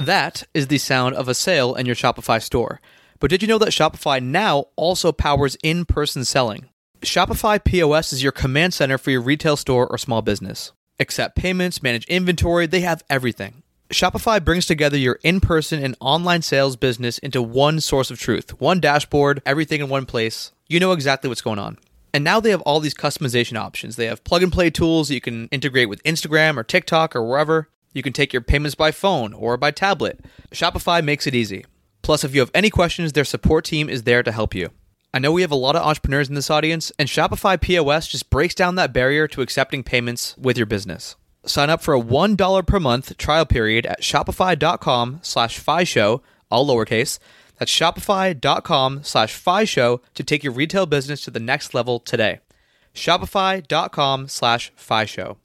[0.00, 2.80] That is the sound of a sale in your Shopify store.
[3.20, 6.70] But did you know that Shopify now also powers in person selling?
[7.02, 10.72] Shopify POS is your command center for your retail store or small business.
[10.98, 13.62] Accept payments, manage inventory, they have everything.
[13.90, 18.60] Shopify brings together your in person and online sales business into one source of truth,
[18.60, 20.52] one dashboard, everything in one place.
[20.68, 21.76] You know exactly what's going on.
[22.14, 23.96] And now they have all these customization options.
[23.96, 27.24] They have plug and play tools that you can integrate with Instagram or TikTok or
[27.24, 27.68] wherever.
[27.92, 30.20] You can take your payments by phone or by tablet.
[30.52, 31.66] Shopify makes it easy.
[32.02, 34.70] Plus, if you have any questions, their support team is there to help you.
[35.12, 38.30] I know we have a lot of entrepreneurs in this audience, and Shopify POS just
[38.30, 41.16] breaks down that barrier to accepting payments with your business.
[41.44, 47.18] Sign up for a $1 per month trial period at shopify.com slash show, all lowercase,
[47.58, 52.40] that's shopify.com slash show to take your retail business to the next level today.
[52.94, 54.72] Shopify.com slash
[55.06, 55.36] show.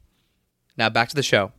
[0.77, 1.51] Now back to the show.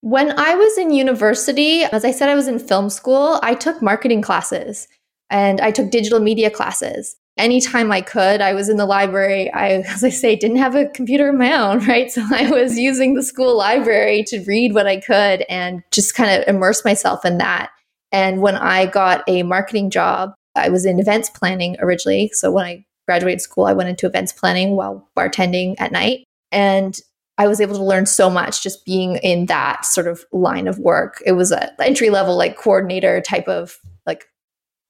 [0.00, 3.80] When I was in university, as I said, I was in film school, I took
[3.80, 4.88] marketing classes
[5.30, 7.16] and I took digital media classes.
[7.36, 9.52] Anytime I could, I was in the library.
[9.52, 12.10] I, as I say, didn't have a computer of my own, right?
[12.10, 16.30] So I was using the school library to read what I could and just kind
[16.30, 17.70] of immerse myself in that.
[18.12, 22.30] And when I got a marketing job, I was in events planning originally.
[22.32, 26.24] So when I graduated school, I went into events planning while bartending at night.
[26.52, 26.96] And
[27.36, 30.78] I was able to learn so much just being in that sort of line of
[30.78, 31.20] work.
[31.26, 33.76] It was a entry level, like coordinator type of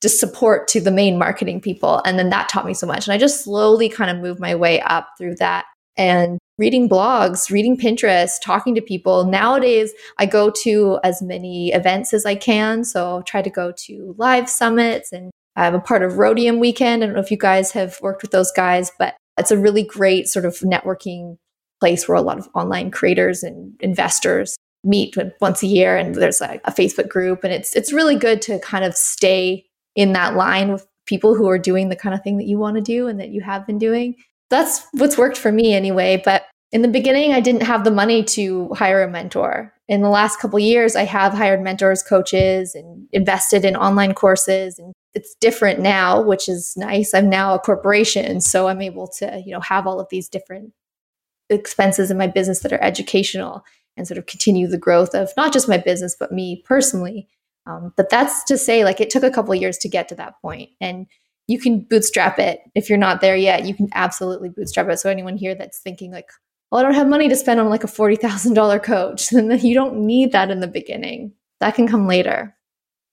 [0.04, 2.02] just support to the main marketing people.
[2.04, 3.06] And then that taught me so much.
[3.06, 5.64] And I just slowly kind of moved my way up through that
[5.96, 9.24] and reading blogs, reading Pinterest, talking to people.
[9.24, 12.84] Nowadays, I go to as many events as I can.
[12.84, 17.02] So I'll try to go to live summits and I'm a part of Rhodium Weekend.
[17.02, 19.84] I don't know if you guys have worked with those guys, but it's a really
[19.84, 21.38] great sort of networking
[21.80, 26.42] place where a lot of online creators and investors meet once a year and there's
[26.42, 29.64] like a Facebook group and it's it's really good to kind of stay
[29.94, 32.76] in that line with people who are doing the kind of thing that you want
[32.76, 34.16] to do and that you have been doing
[34.50, 36.20] that's what's worked for me anyway.
[36.24, 39.72] But in the beginning, I didn't have the money to hire a mentor.
[39.88, 44.78] In the last couple years, I have hired mentors, coaches, and invested in online courses.
[44.78, 47.14] And it's different now, which is nice.
[47.14, 50.72] I'm now a corporation, so I'm able to, you know, have all of these different
[51.50, 53.64] expenses in my business that are educational
[53.96, 57.28] and sort of continue the growth of not just my business but me personally.
[57.66, 60.40] Um, but that's to say, like, it took a couple years to get to that
[60.42, 61.06] point, and
[61.46, 63.64] you can bootstrap it if you're not there yet.
[63.64, 64.98] You can absolutely bootstrap it.
[64.98, 66.28] So anyone here that's thinking like,
[66.70, 69.50] "Well, I don't have money to spend on like a forty thousand dollar coach," then
[69.60, 71.32] you don't need that in the beginning.
[71.60, 72.54] That can come later.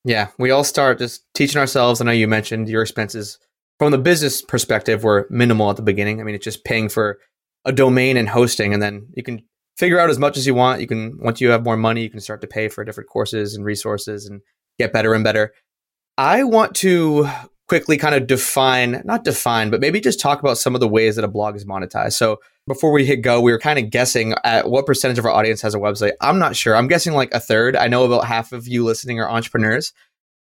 [0.04, 2.02] Yeah, we all start just teaching ourselves.
[2.02, 3.38] I know you mentioned your expenses
[3.78, 6.20] from the business perspective were minimal at the beginning.
[6.20, 7.20] I mean, it's just paying for
[7.66, 9.44] a domain and hosting, and then you can
[9.82, 10.80] figure out as much as you want.
[10.80, 13.56] You can once you have more money, you can start to pay for different courses
[13.56, 14.41] and resources and
[14.78, 15.54] get better and better.
[16.20, 17.28] I want to
[17.67, 21.15] quickly kind of define, not define, but maybe just talk about some of the ways
[21.15, 22.13] that a blog is monetized.
[22.13, 25.32] So before we hit go, we were kind of guessing at what percentage of our
[25.32, 26.12] audience has a website.
[26.22, 26.76] I'm not sure.
[26.76, 27.76] I'm guessing like a third.
[27.76, 29.94] I know about half of you listening are entrepreneurs.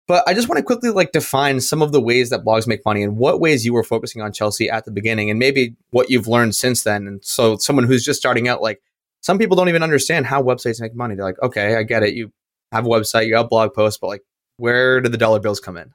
[0.09, 2.85] But I just want to quickly like define some of the ways that blogs make
[2.85, 6.11] money and what ways you were focusing on Chelsea at the beginning and maybe what
[6.11, 7.07] you've learned since then.
[7.07, 8.81] And so someone who's just starting out, like
[9.21, 11.15] some people don't even understand how websites make money.
[11.15, 12.15] They're like, okay, I get it.
[12.15, 12.33] You
[12.73, 14.23] have a website, you have blog posts, but like
[14.57, 15.93] where do the dollar bills come in?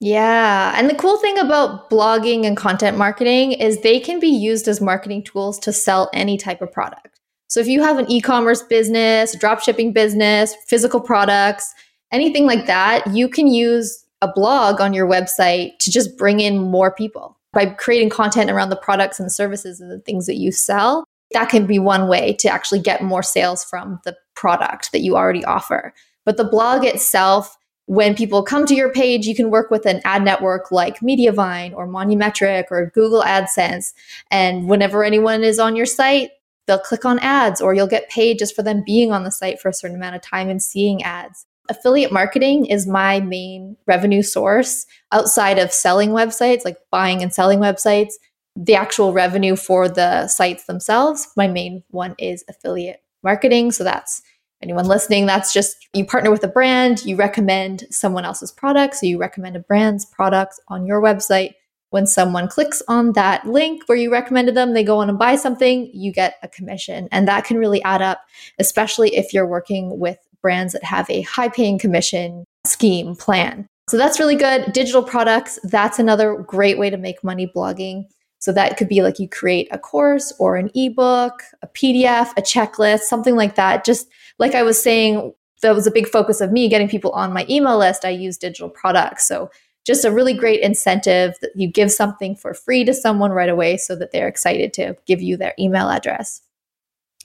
[0.00, 0.74] Yeah.
[0.76, 4.80] And the cool thing about blogging and content marketing is they can be used as
[4.80, 7.20] marketing tools to sell any type of product.
[7.48, 11.74] So if you have an e commerce business, drop shipping business, physical products,
[12.12, 16.58] anything like that, you can use a blog on your website to just bring in
[16.58, 20.52] more people by creating content around the products and services and the things that you
[20.52, 21.04] sell.
[21.32, 25.16] That can be one way to actually get more sales from the product that you
[25.16, 25.92] already offer.
[26.24, 30.00] But the blog itself, when people come to your page, you can work with an
[30.04, 33.92] ad network like Mediavine or Monumetric or Google AdSense.
[34.30, 36.30] And whenever anyone is on your site,
[36.66, 39.60] they'll click on ads or you'll get paid just for them being on the site
[39.60, 41.46] for a certain amount of time and seeing ads.
[41.68, 47.58] Affiliate marketing is my main revenue source outside of selling websites, like buying and selling
[47.58, 48.14] websites.
[48.56, 53.70] The actual revenue for the sites themselves, my main one is affiliate marketing.
[53.72, 54.22] So that's
[54.62, 58.96] anyone listening, that's just you partner with a brand, you recommend someone else's product.
[58.96, 61.52] So you recommend a brand's products on your website.
[61.90, 65.36] When someone clicks on that link where you recommended them, they go on and buy
[65.36, 67.08] something, you get a commission.
[67.12, 68.22] And that can really add up,
[68.58, 73.68] especially if you're working with brands that have a high paying commission scheme plan.
[73.88, 74.72] So that's really good.
[74.72, 78.06] Digital products, that's another great way to make money blogging.
[78.38, 82.42] So that could be like you create a course or an ebook, a PDF, a
[82.42, 83.84] checklist, something like that.
[83.84, 87.32] Just like I was saying, that was a big focus of me getting people on
[87.32, 88.04] my email list.
[88.04, 89.26] I use digital products.
[89.26, 89.50] So
[89.86, 93.76] just a really great incentive that you give something for free to someone right away
[93.76, 96.42] so that they're excited to give you their email address.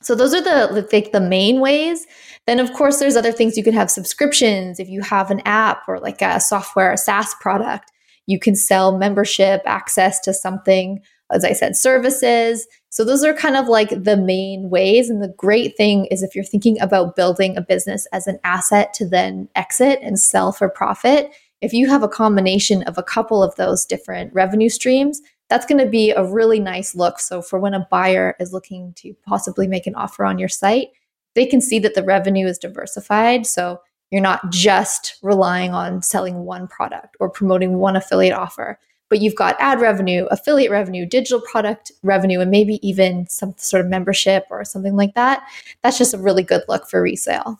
[0.04, 2.06] So those are the like the main ways.
[2.48, 4.80] Then of course there's other things you could have subscriptions.
[4.80, 7.92] If you have an app or like a software, a SaaS product,
[8.28, 11.02] you can sell membership access to something.
[11.32, 12.68] As I said, services.
[12.90, 15.10] So those are kind of like the main ways.
[15.10, 18.94] And the great thing is if you're thinking about building a business as an asset
[18.96, 21.32] to then exit and sell for profit,
[21.62, 25.84] if you have a combination of a couple of those different revenue streams, that's going
[25.84, 27.20] to be a really nice look.
[27.20, 30.90] So, for when a buyer is looking to possibly make an offer on your site,
[31.36, 33.46] they can see that the revenue is diversified.
[33.46, 38.78] So, you're not just relying on selling one product or promoting one affiliate offer,
[39.10, 43.84] but you've got ad revenue, affiliate revenue, digital product revenue, and maybe even some sort
[43.84, 45.44] of membership or something like that.
[45.82, 47.60] That's just a really good look for resale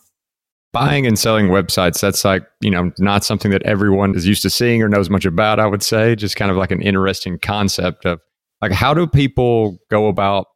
[0.72, 4.50] buying and selling websites that's like you know not something that everyone is used to
[4.50, 8.06] seeing or knows much about i would say just kind of like an interesting concept
[8.06, 8.20] of
[8.62, 10.46] like how do people go about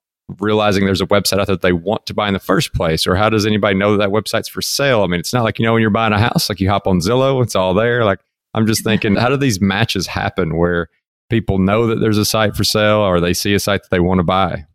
[0.40, 3.06] realizing there's a website out there that they want to buy in the first place
[3.06, 5.02] or how does anybody know that that website's for sale?
[5.02, 6.86] I mean it's not like you know when you're buying a house like you hop
[6.86, 8.04] on zillow it's all there.
[8.04, 8.20] Like
[8.54, 10.88] i'm just thinking how do these matches happen where
[11.30, 14.00] people know that there's a site for sale or they see a site that they
[14.00, 14.66] want to buy?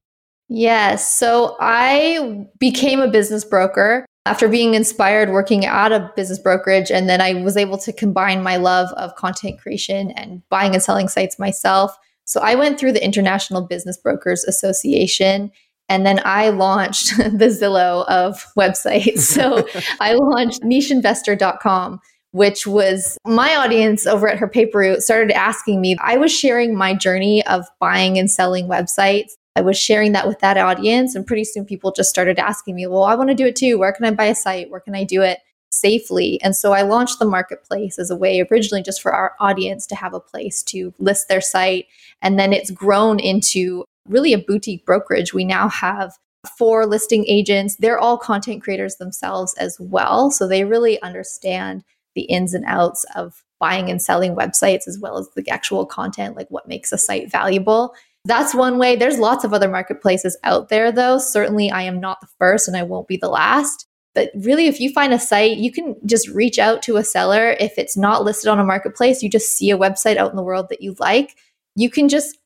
[0.48, 1.14] Yes.
[1.14, 7.10] So i became a business broker after being inspired working at a business brokerage and
[7.10, 11.08] then i was able to combine my love of content creation and buying and selling
[11.08, 15.52] sites myself so i went through the international business brokers association
[15.90, 19.68] and then i launched the zillow of websites so
[20.00, 22.00] i launched nicheinvestor.com
[22.34, 26.76] which was my audience over at her paper route started asking me i was sharing
[26.76, 31.14] my journey of buying and selling websites I was sharing that with that audience.
[31.14, 33.78] And pretty soon people just started asking me, well, I want to do it too.
[33.78, 34.70] Where can I buy a site?
[34.70, 35.40] Where can I do it
[35.72, 36.42] safely?
[36.42, 39.96] And so I launched the marketplace as a way originally just for our audience to
[39.96, 41.88] have a place to list their site.
[42.22, 45.34] And then it's grown into really a boutique brokerage.
[45.34, 46.18] We now have
[46.58, 47.76] four listing agents.
[47.76, 50.32] They're all content creators themselves as well.
[50.32, 51.84] So they really understand
[52.16, 56.36] the ins and outs of buying and selling websites as well as the actual content,
[56.36, 57.94] like what makes a site valuable.
[58.26, 58.96] That's one way.
[58.96, 61.18] There's lots of other marketplaces out there, though.
[61.18, 63.88] Certainly, I am not the first and I won't be the last.
[64.14, 67.56] But really, if you find a site, you can just reach out to a seller.
[67.60, 70.44] If it's not listed on a marketplace, you just see a website out in the
[70.44, 71.38] world that you like,
[71.76, 72.38] you can just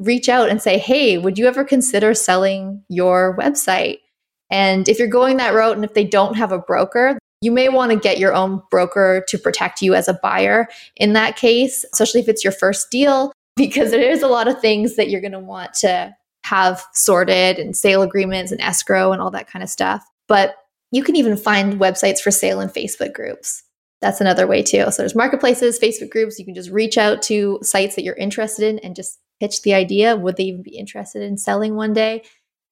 [0.00, 3.98] reach out and say, Hey, would you ever consider selling your website?
[4.50, 7.68] And if you're going that route and if they don't have a broker, you may
[7.68, 11.84] want to get your own broker to protect you as a buyer in that case,
[11.92, 15.32] especially if it's your first deal because there's a lot of things that you're going
[15.32, 19.68] to want to have sorted and sale agreements and escrow and all that kind of
[19.68, 20.04] stuff.
[20.28, 20.56] But
[20.94, 23.62] you can even find websites for sale in Facebook groups.
[24.00, 24.90] That's another way too.
[24.90, 26.38] So there's marketplaces, Facebook groups.
[26.38, 29.74] You can just reach out to sites that you're interested in and just pitch the
[29.74, 30.14] idea.
[30.14, 32.22] Would they even be interested in selling one day?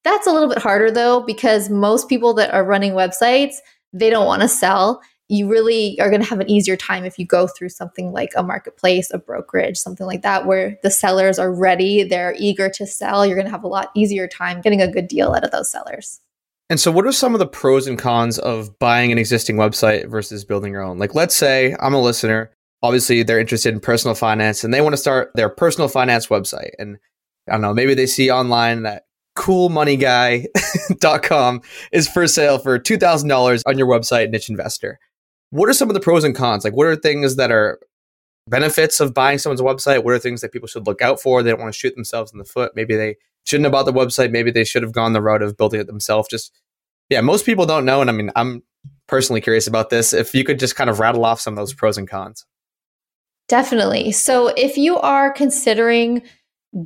[0.04, 3.54] That's a little bit harder though, because most people that are running websites,
[3.92, 5.00] they don't want to sell.
[5.28, 8.30] You really are going to have an easier time if you go through something like
[8.36, 12.86] a marketplace, a brokerage, something like that, where the sellers are ready, they're eager to
[12.86, 13.24] sell.
[13.24, 15.70] You're going to have a lot easier time getting a good deal out of those
[15.72, 16.20] sellers.
[16.72, 20.08] And so, what are some of the pros and cons of buying an existing website
[20.08, 20.98] versus building your own?
[20.98, 22.50] Like, let's say I'm a listener.
[22.82, 26.70] Obviously, they're interested in personal finance and they want to start their personal finance website.
[26.78, 26.96] And
[27.46, 29.02] I don't know, maybe they see online that
[29.36, 31.60] coolmoneyguy.com
[31.92, 34.98] is for sale for $2,000 on your website, Niche Investor.
[35.50, 36.64] What are some of the pros and cons?
[36.64, 37.80] Like, what are things that are
[38.46, 40.04] benefits of buying someone's website?
[40.04, 41.42] What are things that people should look out for?
[41.42, 42.72] They don't want to shoot themselves in the foot.
[42.74, 44.30] Maybe they shouldn't have bought the website.
[44.30, 46.28] Maybe they should have gone the route of building it themselves.
[46.28, 46.52] Just,
[47.08, 48.00] yeah, most people don't know.
[48.00, 48.62] And I mean, I'm
[49.06, 50.12] personally curious about this.
[50.12, 52.44] If you could just kind of rattle off some of those pros and cons.
[53.48, 54.12] Definitely.
[54.12, 56.22] So if you are considering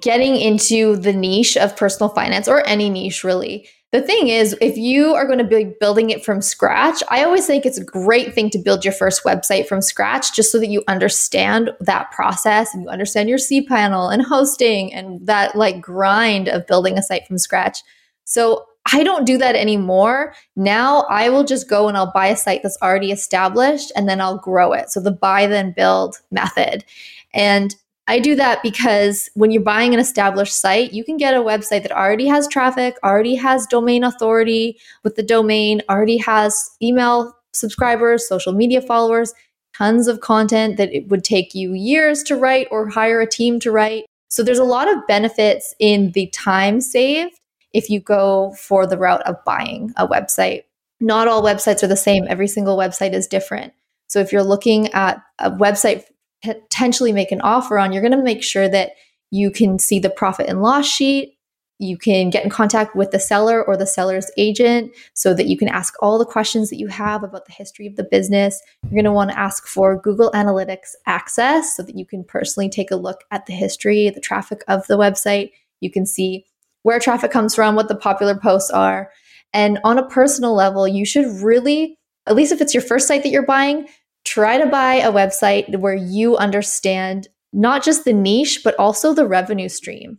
[0.00, 4.76] getting into the niche of personal finance or any niche really, the thing is, if
[4.76, 8.34] you are going to be building it from scratch, I always think it's a great
[8.34, 12.74] thing to build your first website from scratch just so that you understand that process
[12.74, 17.26] and you understand your cPanel and hosting and that like grind of building a site
[17.26, 17.78] from scratch.
[18.24, 20.34] So I don't do that anymore.
[20.56, 24.20] Now I will just go and I'll buy a site that's already established and then
[24.20, 24.90] I'll grow it.
[24.90, 26.84] So the buy then build method.
[27.32, 27.74] And
[28.08, 31.82] I do that because when you're buying an established site, you can get a website
[31.82, 38.28] that already has traffic, already has domain authority with the domain, already has email subscribers,
[38.28, 39.34] social media followers,
[39.76, 43.58] tons of content that it would take you years to write or hire a team
[43.60, 44.04] to write.
[44.28, 47.40] So there's a lot of benefits in the time saved
[47.72, 50.62] if you go for the route of buying a website.
[51.00, 53.72] Not all websites are the same, every single website is different.
[54.06, 56.04] So if you're looking at a website
[56.42, 58.92] potentially make an offer on, you're going to make sure that
[59.30, 61.32] you can see the profit and loss sheet.
[61.78, 65.58] You can get in contact with the seller or the seller's agent so that you
[65.58, 68.62] can ask all the questions that you have about the history of the business.
[68.84, 72.70] You're going to want to ask for Google Analytics access so that you can personally
[72.70, 75.50] take a look at the history, the traffic of the website.
[75.80, 76.46] You can see
[76.82, 79.10] where traffic comes from, what the popular posts are.
[79.52, 83.22] And on a personal level, you should really, at least if it's your first site
[83.22, 83.86] that you're buying,
[84.26, 89.26] try to buy a website where you understand not just the niche, but also the
[89.26, 90.18] revenue stream.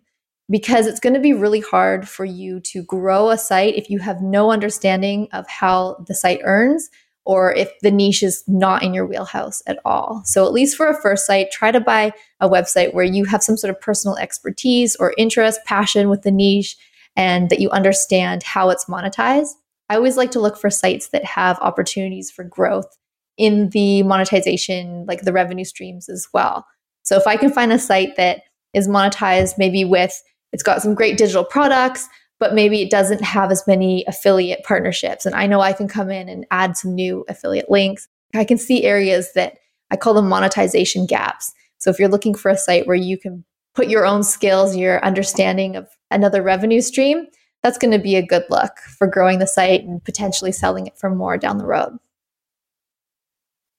[0.50, 4.00] Because it's going to be really hard for you to grow a site if you
[4.00, 6.90] have no understanding of how the site earns
[7.26, 10.22] or if the niche is not in your wheelhouse at all.
[10.24, 13.44] So, at least for a first site, try to buy a website where you have
[13.44, 16.78] some sort of personal expertise or interest, passion with the niche,
[17.18, 19.52] and that you understand how it's monetized.
[19.90, 22.98] I always like to look for sites that have opportunities for growth
[23.38, 26.66] in the monetization, like the revenue streams as well.
[27.04, 28.42] So if I can find a site that
[28.74, 30.22] is monetized maybe with
[30.54, 32.08] it's got some great digital products,
[32.40, 35.26] but maybe it doesn't have as many affiliate partnerships.
[35.26, 38.08] And I know I can come in and add some new affiliate links.
[38.34, 39.58] I can see areas that
[39.92, 41.54] I call them monetization gaps.
[41.80, 43.44] So if you're looking for a site where you can
[43.76, 47.28] put your own skills, your understanding of another revenue stream,
[47.64, 50.98] that's going to be a good look for growing the site and potentially selling it
[50.98, 51.98] for more down the road.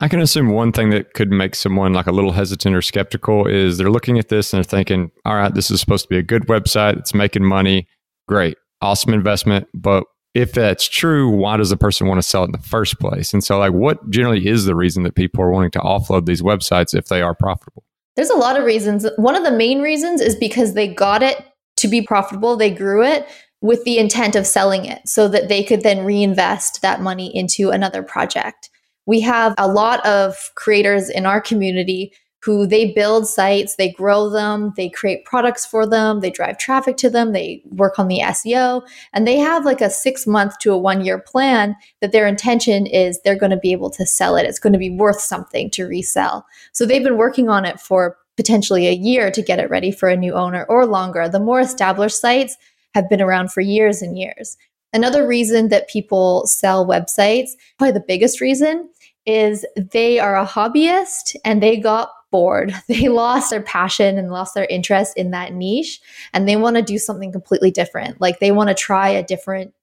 [0.00, 3.46] I can assume one thing that could make someone like a little hesitant or skeptical
[3.46, 6.18] is they're looking at this and they're thinking, all right, this is supposed to be
[6.18, 6.96] a good website.
[6.98, 7.88] It's making money.
[8.28, 8.56] Great.
[8.80, 9.66] Awesome investment.
[9.74, 13.00] But if that's true, why does the person want to sell it in the first
[13.00, 13.32] place?
[13.32, 16.42] And so, like, what generally is the reason that people are wanting to offload these
[16.42, 17.82] websites if they are profitable?
[18.14, 19.04] There's a lot of reasons.
[19.16, 21.44] One of the main reasons is because they got it
[21.78, 23.26] to be profitable, they grew it
[23.60, 27.70] with the intent of selling it so that they could then reinvest that money into
[27.70, 28.70] another project
[29.08, 34.28] we have a lot of creators in our community who they build sites, they grow
[34.28, 38.20] them, they create products for them, they drive traffic to them, they work on the
[38.20, 42.26] SEO, and they have like a six month to a one year plan that their
[42.26, 44.44] intention is they're going to be able to sell it.
[44.44, 46.46] It's going to be worth something to resell.
[46.72, 50.10] So they've been working on it for potentially a year to get it ready for
[50.10, 51.30] a new owner or longer.
[51.30, 52.58] The more established sites
[52.94, 54.58] have been around for years and years.
[54.92, 58.88] Another reason that people sell websites, probably the biggest reason,
[59.28, 62.74] is they are a hobbyist and they got bored.
[62.88, 66.00] They lost their passion and lost their interest in that niche
[66.32, 68.20] and they want to do something completely different.
[68.20, 69.74] Like they want to try a different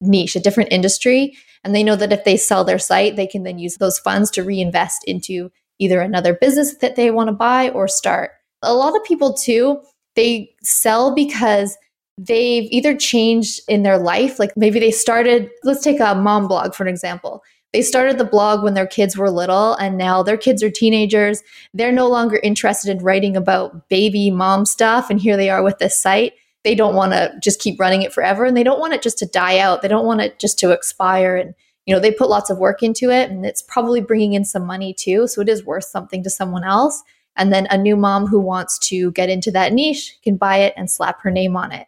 [0.00, 1.36] niche, a different industry.
[1.64, 4.30] And they know that if they sell their site, they can then use those funds
[4.32, 8.30] to reinvest into either another business that they want to buy or start.
[8.62, 9.80] A lot of people, too,
[10.14, 11.76] they sell because
[12.18, 14.38] they've either changed in their life.
[14.38, 17.42] Like maybe they started, let's take a mom blog for an example
[17.72, 21.42] They started the blog when their kids were little, and now their kids are teenagers.
[21.72, 25.08] They're no longer interested in writing about baby mom stuff.
[25.08, 26.34] And here they are with this site.
[26.64, 29.18] They don't want to just keep running it forever, and they don't want it just
[29.18, 29.80] to die out.
[29.82, 31.34] They don't want it just to expire.
[31.34, 31.54] And,
[31.86, 34.66] you know, they put lots of work into it, and it's probably bringing in some
[34.66, 35.26] money too.
[35.26, 37.02] So it is worth something to someone else.
[37.36, 40.74] And then a new mom who wants to get into that niche can buy it
[40.76, 41.86] and slap her name on it.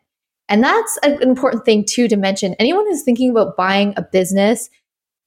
[0.49, 2.55] And that's an important thing too to mention.
[2.59, 4.71] Anyone who's thinking about buying a business,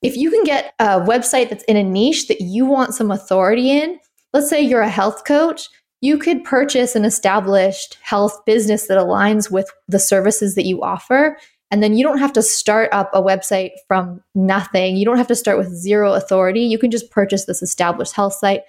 [0.01, 3.71] if you can get a website that's in a niche that you want some authority
[3.71, 3.99] in,
[4.33, 5.69] let's say you're a health coach,
[6.01, 11.37] you could purchase an established health business that aligns with the services that you offer.
[11.71, 14.95] And then you don't have to start up a website from nothing.
[14.95, 16.61] You don't have to start with zero authority.
[16.61, 18.61] You can just purchase this established health site,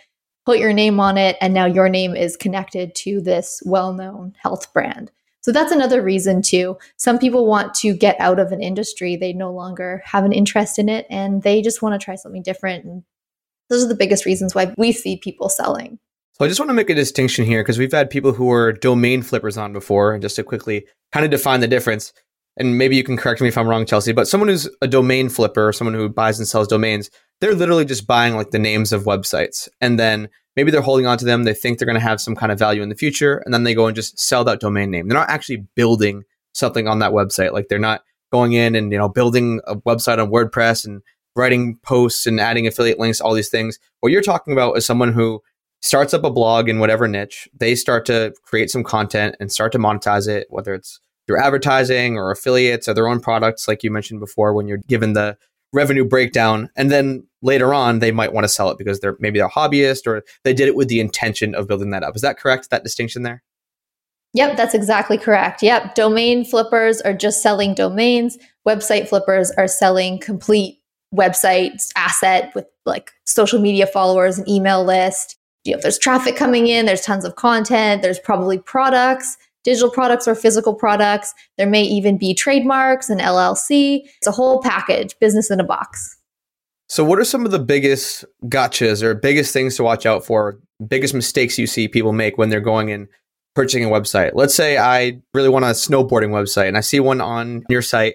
[0.47, 4.35] put your name on it, and now your name is connected to this well known
[4.43, 5.13] health brand.
[5.41, 6.77] So that's another reason too.
[6.97, 9.17] Some people want to get out of an industry.
[9.17, 12.43] They no longer have an interest in it and they just want to try something
[12.43, 12.85] different.
[12.85, 13.05] And
[13.71, 15.99] those are the biggest reasons why we see people selling.
[16.33, 18.73] So I just want to make a distinction here because we've had people who are
[18.73, 20.13] domain flippers on before.
[20.13, 22.13] And just to quickly kind of define the difference,
[22.57, 25.29] and maybe you can correct me if I'm wrong, Chelsea, but someone who's a domain
[25.29, 27.11] flipper, someone who buys and sells domains,
[27.41, 29.69] they're literally just buying like the names of websites.
[29.81, 30.29] And then
[30.59, 31.45] maybe they're holding on to them.
[31.45, 33.63] They think they're going to have some kind of value in the future, and then
[33.63, 35.07] they go and just sell that domain name.
[35.07, 37.53] They're not actually building something on that website.
[37.53, 38.03] Like they're not
[38.33, 41.01] going in and you know building a website on WordPress and
[41.37, 43.79] writing posts and adding affiliate links, all these things.
[44.01, 45.41] What you're talking about is someone who
[45.81, 47.49] starts up a blog in whatever niche.
[47.57, 50.99] They start to create some content and start to monetize it, whether it's
[51.29, 55.13] through advertising or affiliates or their own products, like you mentioned before, when you're given
[55.13, 55.39] the
[55.73, 59.39] revenue breakdown and then later on they might want to sell it because they're maybe
[59.39, 62.17] they're hobbyist or they did it with the intention of building that up.
[62.17, 63.43] Is that correct that distinction there?
[64.35, 65.63] Yep that's exactly correct.
[65.63, 68.39] Yep domain flippers are just selling domains.
[68.67, 70.81] Website flippers are selling complete
[71.15, 75.37] websites asset with like social media followers and email list.
[75.65, 79.37] You know, there's traffic coming in there's tons of content there's probably products
[79.69, 81.35] digital products or physical products.
[81.59, 84.01] There may even be trademarks and LLC.
[84.17, 86.17] It's a whole package, business in a box.
[86.89, 90.59] So, what are some of the biggest gotchas or biggest things to watch out for?
[90.87, 93.09] Biggest mistakes you see people make when they're going and
[93.55, 94.31] purchasing a website?
[94.33, 98.15] Let's say I really want a snowboarding website and I see one on your site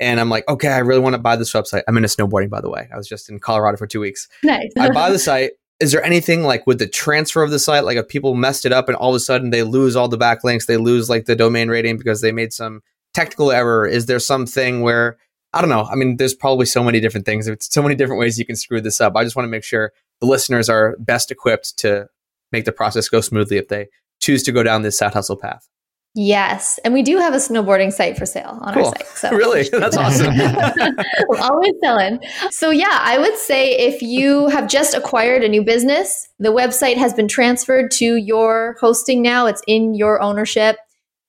[0.00, 1.82] and I'm like, okay, I really want to buy this website.
[1.86, 2.88] I'm into snowboarding, by the way.
[2.90, 4.26] I was just in Colorado for two weeks.
[4.42, 4.72] Nice.
[4.78, 5.52] I buy the site
[5.84, 7.84] is there anything like with the transfer of the site?
[7.84, 10.16] Like if people messed it up and all of a sudden they lose all the
[10.16, 12.82] backlinks they lose like the domain rating because they made some
[13.12, 15.18] technical error is there something where
[15.52, 17.46] i don't know i mean there's probably so many different things.
[17.46, 19.14] It's so many different ways you can screw this up.
[19.14, 22.08] I just want to make sure the listeners are best equipped to
[22.50, 23.88] make the process go smoothly if they
[24.20, 25.68] choose to go down this side hustle path
[26.16, 28.86] Yes, and we do have a snowboarding site for sale on cool.
[28.86, 29.06] our site.
[29.08, 30.36] So really, that's awesome.
[31.28, 32.20] We're always selling.
[32.50, 36.96] So yeah, I would say if you have just acquired a new business, the website
[36.98, 39.46] has been transferred to your hosting now.
[39.46, 40.76] It's in your ownership.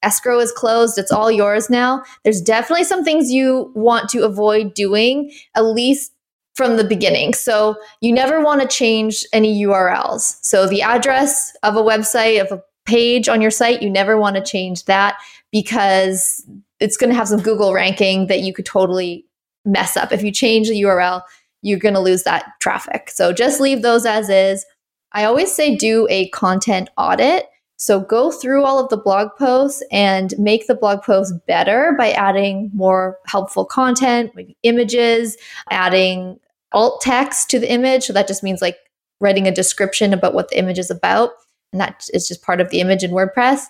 [0.03, 0.99] Escrow is closed.
[0.99, 2.03] It's all yours now.
[2.23, 6.11] There's definitely some things you want to avoid doing, at least
[6.53, 7.33] from the beginning.
[7.33, 10.38] So you never want to change any URLs.
[10.43, 14.36] So the address of a website of a page on your site, you never want
[14.36, 15.17] to change that
[15.51, 16.45] because
[16.79, 19.25] it's going to have some Google ranking that you could totally
[19.65, 20.11] mess up.
[20.11, 21.21] If you change the URL,
[21.61, 23.09] you're going to lose that traffic.
[23.09, 24.65] So just leave those as is.
[25.13, 27.47] I always say do a content audit.
[27.77, 32.11] So go through all of the blog posts and make the blog posts better by
[32.11, 35.38] adding more helpful content, maybe images,
[35.71, 36.39] adding
[36.71, 38.03] alt text to the image.
[38.03, 38.77] So that just means like
[39.19, 41.31] writing a description about what the image is about
[41.76, 43.65] and that is just part of the image in WordPress.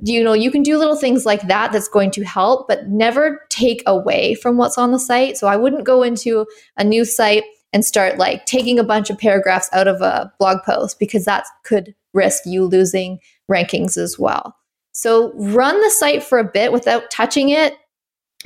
[0.00, 3.42] You know, you can do little things like that that's going to help, but never
[3.50, 5.36] take away from what's on the site.
[5.36, 6.46] So I wouldn't go into
[6.78, 10.62] a new site and start like taking a bunch of paragraphs out of a blog
[10.64, 13.18] post because that could risk you losing
[13.50, 14.56] rankings as well.
[14.92, 17.76] So run the site for a bit without touching it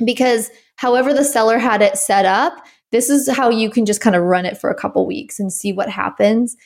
[0.03, 4.15] because however the seller had it set up, this is how you can just kind
[4.17, 6.57] of run it for a couple weeks and see what happens.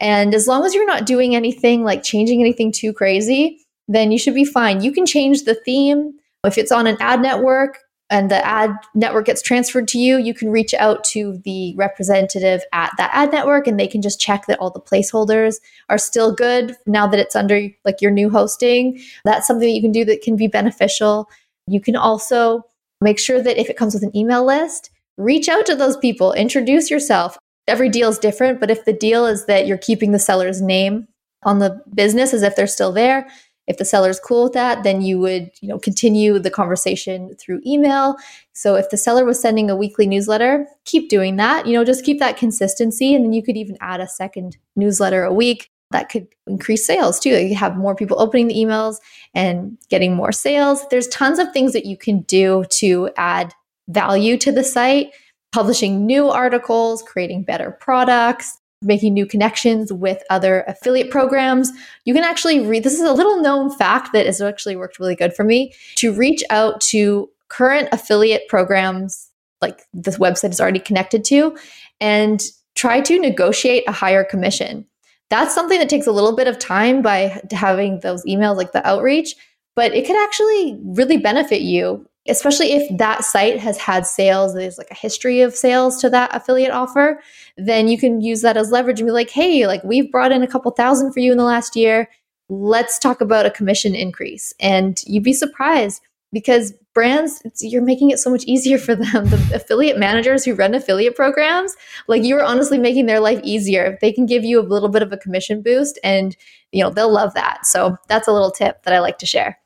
[0.00, 4.18] And as long as you're not doing anything like changing anything too crazy, then you
[4.18, 4.82] should be fine.
[4.82, 6.14] You can change the theme.
[6.44, 7.78] If it's on an ad network
[8.10, 12.62] and the ad network gets transferred to you, you can reach out to the representative
[12.72, 15.56] at that ad network and they can just check that all the placeholders
[15.88, 19.00] are still good now that it's under like your new hosting.
[19.24, 21.28] That's something that you can do that can be beneficial.
[21.66, 22.64] You can also
[23.00, 26.32] make sure that if it comes with an email list, reach out to those people,
[26.32, 30.18] introduce yourself every deal is different, but if the deal is that you're keeping the
[30.18, 31.08] seller's name
[31.44, 33.26] on the business as if they're still there,
[33.66, 37.62] If the seller's cool with that, then you would, you know, continue the conversation through
[37.66, 38.16] email.
[38.52, 41.66] So if the seller was sending a weekly newsletter, keep doing that.
[41.66, 45.24] You know, just keep that consistency and then you could even add a second newsletter
[45.24, 47.30] a week that could increase sales too.
[47.30, 48.96] You have more people opening the emails
[49.32, 50.86] and getting more sales.
[50.90, 53.54] There's tons of things that you can do to add
[53.88, 55.12] value to the site,
[55.54, 61.70] publishing new articles, creating better products, making new connections with other affiliate programs.
[62.04, 65.14] You can actually read this is a little known fact that has actually worked really
[65.14, 69.30] good for me to reach out to current affiliate programs
[69.62, 71.56] like this website is already connected to
[72.00, 72.42] and
[72.74, 74.84] try to negotiate a higher commission.
[75.30, 78.84] That's something that takes a little bit of time by having those emails like the
[78.84, 79.36] outreach,
[79.76, 84.78] but it could actually really benefit you especially if that site has had sales, there's
[84.78, 87.20] like a history of sales to that affiliate offer,
[87.56, 90.42] then you can use that as leverage and be like, hey, like we've brought in
[90.42, 92.08] a couple thousand for you in the last year.
[92.48, 94.54] Let's talk about a commission increase.
[94.60, 96.02] And you'd be surprised
[96.32, 99.26] because brands, you're making it so much easier for them.
[99.26, 101.74] The affiliate managers who run affiliate programs,
[102.08, 103.98] like you are honestly making their life easier.
[104.00, 106.36] They can give you a little bit of a commission boost and
[106.72, 107.66] you know, they'll love that.
[107.66, 109.58] So that's a little tip that I like to share.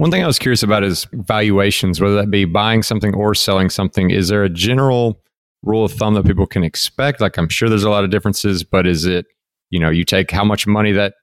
[0.00, 3.68] One thing I was curious about is valuations, whether that be buying something or selling
[3.68, 4.08] something.
[4.08, 5.20] Is there a general
[5.62, 7.20] rule of thumb that people can expect?
[7.20, 9.26] Like, I'm sure there's a lot of differences, but is it,
[9.68, 11.16] you know, you take how much money that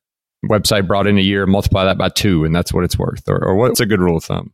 [0.46, 3.28] website brought in a year, multiply that by two, and that's what it's worth?
[3.28, 4.54] Or, or what's a good rule of thumb?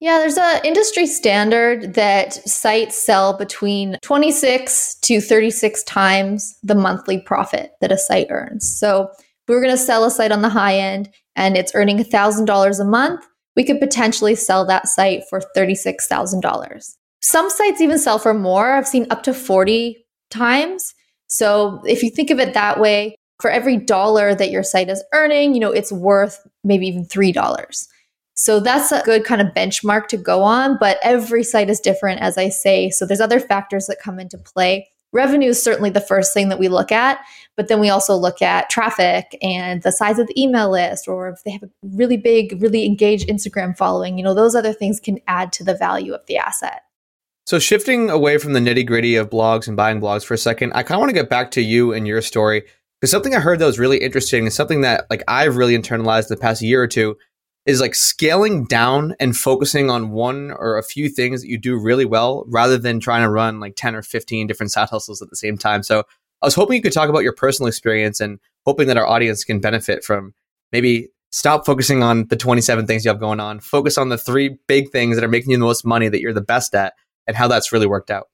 [0.00, 7.20] Yeah, there's an industry standard that sites sell between 26 to 36 times the monthly
[7.20, 8.68] profit that a site earns.
[8.68, 9.08] So
[9.46, 12.80] we are going to sell a site on the high end and it's earning $1,000
[12.80, 13.24] a month,
[13.56, 16.96] we could potentially sell that site for $36,000.
[17.20, 18.72] Some sites even sell for more.
[18.72, 20.94] I've seen up to 40 times.
[21.28, 25.02] So if you think of it that way, for every dollar that your site is
[25.12, 27.86] earning, you know, it's worth maybe even $3.
[28.34, 32.20] So that's a good kind of benchmark to go on, but every site is different
[32.20, 32.88] as I say.
[32.88, 36.58] So there's other factors that come into play revenue is certainly the first thing that
[36.58, 37.20] we look at
[37.56, 41.28] but then we also look at traffic and the size of the email list or
[41.28, 45.00] if they have a really big really engaged instagram following you know those other things
[45.00, 46.82] can add to the value of the asset.
[47.44, 50.72] So shifting away from the nitty gritty of blogs and buying blogs for a second
[50.72, 52.62] i kind of want to get back to you and your story
[53.00, 56.28] because something i heard that was really interesting and something that like i've really internalized
[56.28, 57.16] the past year or two
[57.64, 61.78] is like scaling down and focusing on one or a few things that you do
[61.78, 65.30] really well rather than trying to run like 10 or 15 different side hustles at
[65.30, 65.82] the same time.
[65.82, 66.00] So
[66.40, 69.44] I was hoping you could talk about your personal experience and hoping that our audience
[69.44, 70.34] can benefit from
[70.72, 74.58] maybe stop focusing on the 27 things you have going on, focus on the three
[74.66, 76.94] big things that are making you the most money that you're the best at
[77.26, 78.28] and how that's really worked out.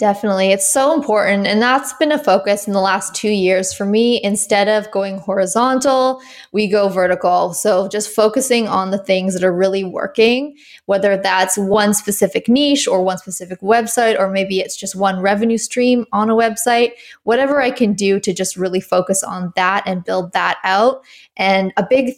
[0.00, 0.50] Definitely.
[0.50, 1.46] It's so important.
[1.46, 4.20] And that's been a focus in the last two years for me.
[4.24, 6.20] Instead of going horizontal,
[6.50, 7.54] we go vertical.
[7.54, 12.88] So just focusing on the things that are really working, whether that's one specific niche
[12.88, 16.90] or one specific website, or maybe it's just one revenue stream on a website,
[17.22, 21.04] whatever I can do to just really focus on that and build that out.
[21.36, 22.14] And a big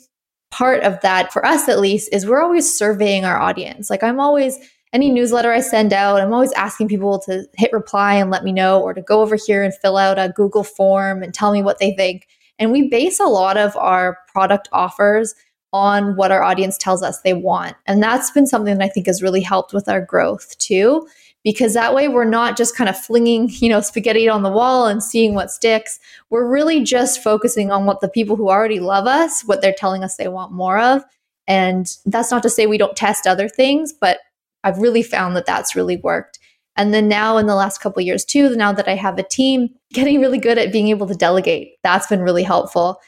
[0.50, 3.90] part of that for us at least is we're always surveying our audience.
[3.90, 4.58] Like I'm always
[4.92, 8.52] any newsletter I send out, I'm always asking people to hit reply and let me
[8.52, 11.62] know, or to go over here and fill out a Google form and tell me
[11.62, 12.28] what they think.
[12.58, 15.34] And we base a lot of our product offers
[15.72, 17.76] on what our audience tells us they want.
[17.86, 21.06] And that's been something that I think has really helped with our growth too,
[21.44, 24.86] because that way we're not just kind of flinging, you know, spaghetti on the wall
[24.86, 25.98] and seeing what sticks.
[26.30, 30.02] We're really just focusing on what the people who already love us, what they're telling
[30.02, 31.04] us they want more of.
[31.46, 34.18] And that's not to say we don't test other things, but
[34.66, 36.40] I've really found that that's really worked.
[36.76, 39.68] And then now in the last couple years too, now that I have a team,
[39.92, 41.74] getting really good at being able to delegate.
[41.84, 43.00] That's been really helpful.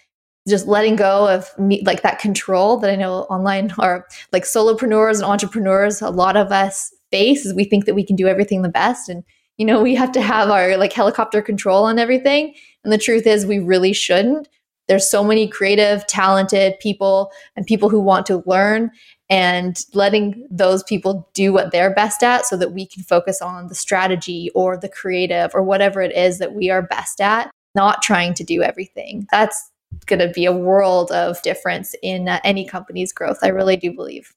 [0.48, 5.16] Just letting go of me, like that control that I know online are like solopreneurs
[5.16, 6.00] and entrepreneurs.
[6.00, 9.09] A lot of us face is we think that we can do everything the best.
[9.09, 9.24] And,
[9.56, 12.54] you know, we have to have our like helicopter control on everything.
[12.84, 14.48] And the truth is we really shouldn't.
[14.86, 18.90] There's so many creative, talented people and people who want to learn
[19.31, 23.68] and letting those people do what they're best at so that we can focus on
[23.68, 28.03] the strategy or the creative or whatever it is that we are best at, not
[28.03, 29.26] trying to do everything.
[29.31, 29.70] That's
[30.07, 33.39] going to be a world of difference in uh, any company's growth.
[33.43, 34.33] I really do believe.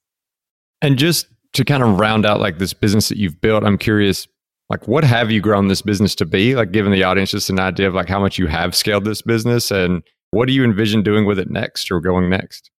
[0.81, 4.27] And just to kind of round out like this business that you've built, I'm curious
[4.69, 6.55] like what have you grown this business to be?
[6.55, 9.21] Like giving the audience just an idea of like how much you have scaled this
[9.21, 12.71] business and what do you envision doing with it next or going next?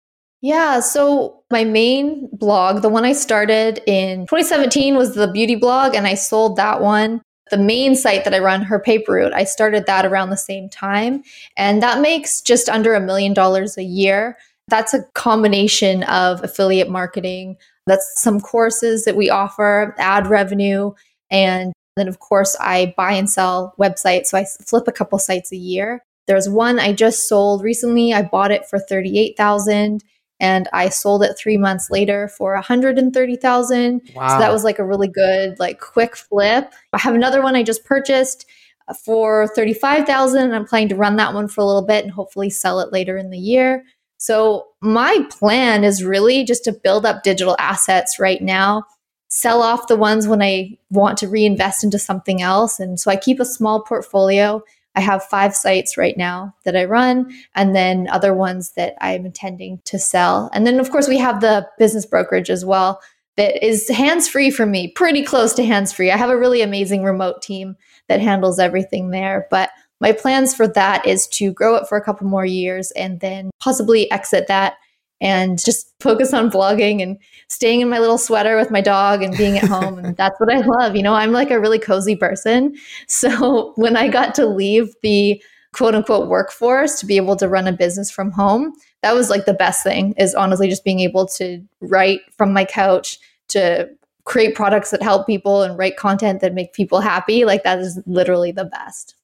[0.43, 0.81] Yeah.
[0.81, 6.05] So my main blog, the one I started in 2017 was the beauty blog and
[6.07, 7.23] I sold that one.
[7.53, 10.69] The main site that I run, her paper route, I started that around the same
[10.69, 11.23] time.
[11.57, 14.37] And that makes just under a million dollars a year.
[14.69, 17.57] That's a combination of affiliate marketing.
[17.87, 20.93] That's some courses that we offer, ad revenue.
[21.31, 24.27] And then, of course, I buy and sell websites.
[24.27, 26.03] So I flip a couple sites a year.
[26.27, 28.13] There's one I just sold recently.
[28.13, 30.03] I bought it for 38,000
[30.43, 34.03] and I sold it 3 months later for 130,000.
[34.15, 34.29] Wow.
[34.29, 36.75] So that was like a really good like quick flip.
[36.93, 38.45] I have another one I just purchased
[38.89, 42.13] uh, for 35,000 and I'm planning to run that one for a little bit and
[42.13, 43.85] hopefully sell it later in the year.
[44.19, 48.85] So my plan is really just to build up digital assets right now,
[49.29, 53.17] sell off the ones when I want to reinvest into something else and so I
[53.17, 54.63] keep a small portfolio
[54.95, 59.25] I have five sites right now that I run, and then other ones that I'm
[59.25, 60.51] intending to sell.
[60.53, 63.01] And then, of course, we have the business brokerage as well
[63.37, 66.11] that is hands free for me, pretty close to hands free.
[66.11, 67.77] I have a really amazing remote team
[68.09, 69.47] that handles everything there.
[69.51, 69.71] But
[70.01, 73.51] my plans for that is to grow it for a couple more years and then
[73.61, 74.75] possibly exit that
[75.21, 79.37] and just focus on blogging and staying in my little sweater with my dog and
[79.37, 79.99] being at home.
[79.99, 80.97] and that's what I love.
[80.97, 82.75] You know, I'm like a really cozy person.
[83.07, 85.43] So when I got to leave the
[85.73, 88.73] quote unquote workforce to be able to run a business from home,
[89.03, 92.65] that was like the best thing is honestly just being able to write from my
[92.65, 93.89] couch to
[94.25, 97.45] create products that help people and write content that make people happy.
[97.45, 99.17] Like that is literally the best.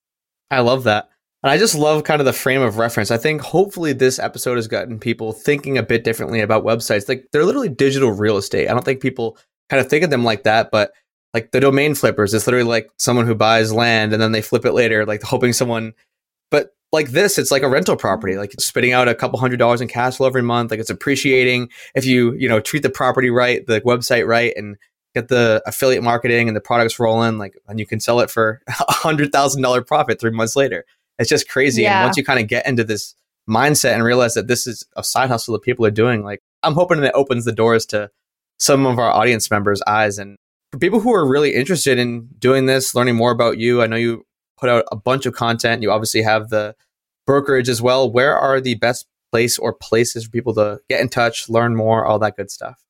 [0.50, 1.10] I love that.
[1.43, 3.11] And I just love kind of the frame of reference.
[3.11, 7.09] I think hopefully this episode has gotten people thinking a bit differently about websites.
[7.09, 8.68] Like they're literally digital real estate.
[8.68, 9.39] I don't think people
[9.70, 10.93] kind of think of them like that, but
[11.34, 14.64] like the domain flippers, it's literally like someone who buys land and then they flip
[14.64, 15.93] it later, like hoping someone.
[16.51, 19.80] But like this, it's like a rental property, like spitting out a couple hundred dollars
[19.80, 20.72] in cash flow every month.
[20.72, 24.76] Like it's appreciating if you, you know, treat the property right, the website right, and
[25.14, 28.61] get the affiliate marketing and the products rolling, like, and you can sell it for
[28.68, 30.84] a hundred thousand dollar profit three months later.
[31.18, 31.82] It's just crazy.
[31.82, 32.00] Yeah.
[32.00, 33.14] And once you kind of get into this
[33.48, 36.74] mindset and realize that this is a side hustle that people are doing, like I'm
[36.74, 38.10] hoping it opens the doors to
[38.58, 40.18] some of our audience members' eyes.
[40.18, 40.36] And
[40.72, 43.96] for people who are really interested in doing this, learning more about you, I know
[43.96, 44.26] you
[44.58, 45.82] put out a bunch of content.
[45.82, 46.74] You obviously have the
[47.26, 48.10] brokerage as well.
[48.10, 52.04] Where are the best place or places for people to get in touch, learn more,
[52.04, 52.82] all that good stuff?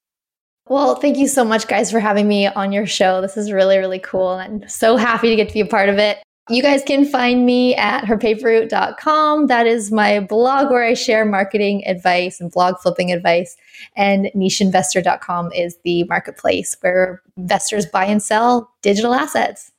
[0.68, 3.22] Well, thank you so much, guys, for having me on your show.
[3.22, 4.35] This is really, really cool.
[4.35, 6.18] And I'm so happy to get to be a part of it.
[6.51, 9.49] You guys can find me at herpaperroute.com.
[9.49, 13.57] That is my blog where I share marketing advice and blog flipping advice.
[13.97, 19.71] And nicheinvestor.com is the marketplace where investors buy and sell digital assets.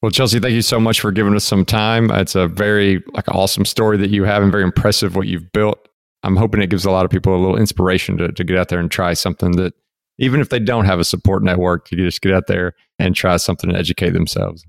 [0.00, 2.10] Well, Chelsea, thank you so much for giving us some time.
[2.10, 5.88] It's a very like awesome story that you have and very impressive what you've built.
[6.22, 8.68] I'm hoping it gives a lot of people a little inspiration to, to get out
[8.68, 9.74] there and try something that
[10.18, 13.36] even if they don't have a support network, you just get out there and try
[13.36, 14.64] something and educate themselves.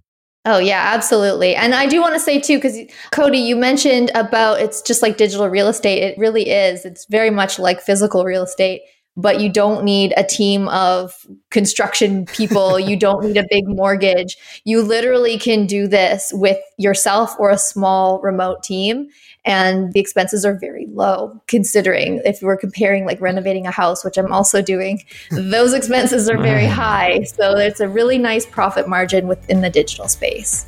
[0.49, 1.57] Oh, yeah, absolutely.
[1.57, 2.77] And I do want to say, too, because
[3.11, 6.01] Cody, you mentioned about it's just like digital real estate.
[6.01, 6.85] It really is.
[6.85, 8.83] It's very much like physical real estate,
[9.17, 12.79] but you don't need a team of construction people.
[12.89, 14.37] you don't need a big mortgage.
[14.63, 19.09] You literally can do this with yourself or a small remote team
[19.47, 24.17] and the expenses are very low considering if we're comparing like renovating a house which
[24.17, 26.69] i'm also doing those expenses are very mm.
[26.69, 30.67] high so it's a really nice profit margin within the digital space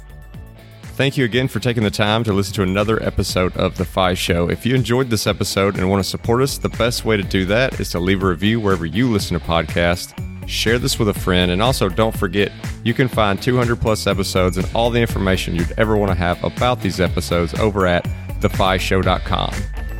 [0.94, 4.16] Thank you again for taking the time to listen to another episode of The FI
[4.16, 4.50] Show.
[4.50, 7.46] If you enjoyed this episode and want to support us, the best way to do
[7.46, 10.12] that is to leave a review wherever you listen to podcasts.
[10.46, 12.52] Share this with a friend, and also don't forget
[12.84, 16.44] you can find 200 plus episodes and all the information you'd ever want to have
[16.44, 18.06] about these episodes over at
[18.42, 19.54] thefishow.com.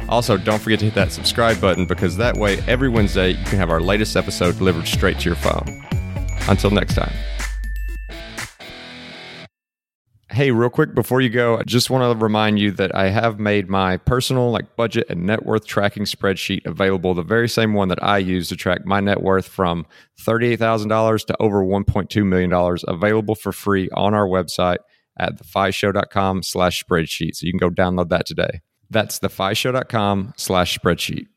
[0.10, 3.60] Also, don't forget to hit that subscribe button because that way, every Wednesday, you can
[3.60, 5.86] have our latest episode delivered straight to your phone.
[6.48, 7.14] Until next time.
[10.32, 13.40] Hey, real quick before you go, I just want to remind you that I have
[13.40, 17.90] made my personal like budget and net worth tracking spreadsheet available, the very same one
[17.90, 19.86] that I use to track my net worth from
[20.22, 24.78] $38,000 to over $1.2 million available for free on our website
[25.20, 27.36] at thefishow.com slash spreadsheet.
[27.36, 28.62] So you can go download that today.
[28.90, 31.28] That's thefishow.com slash spreadsheet.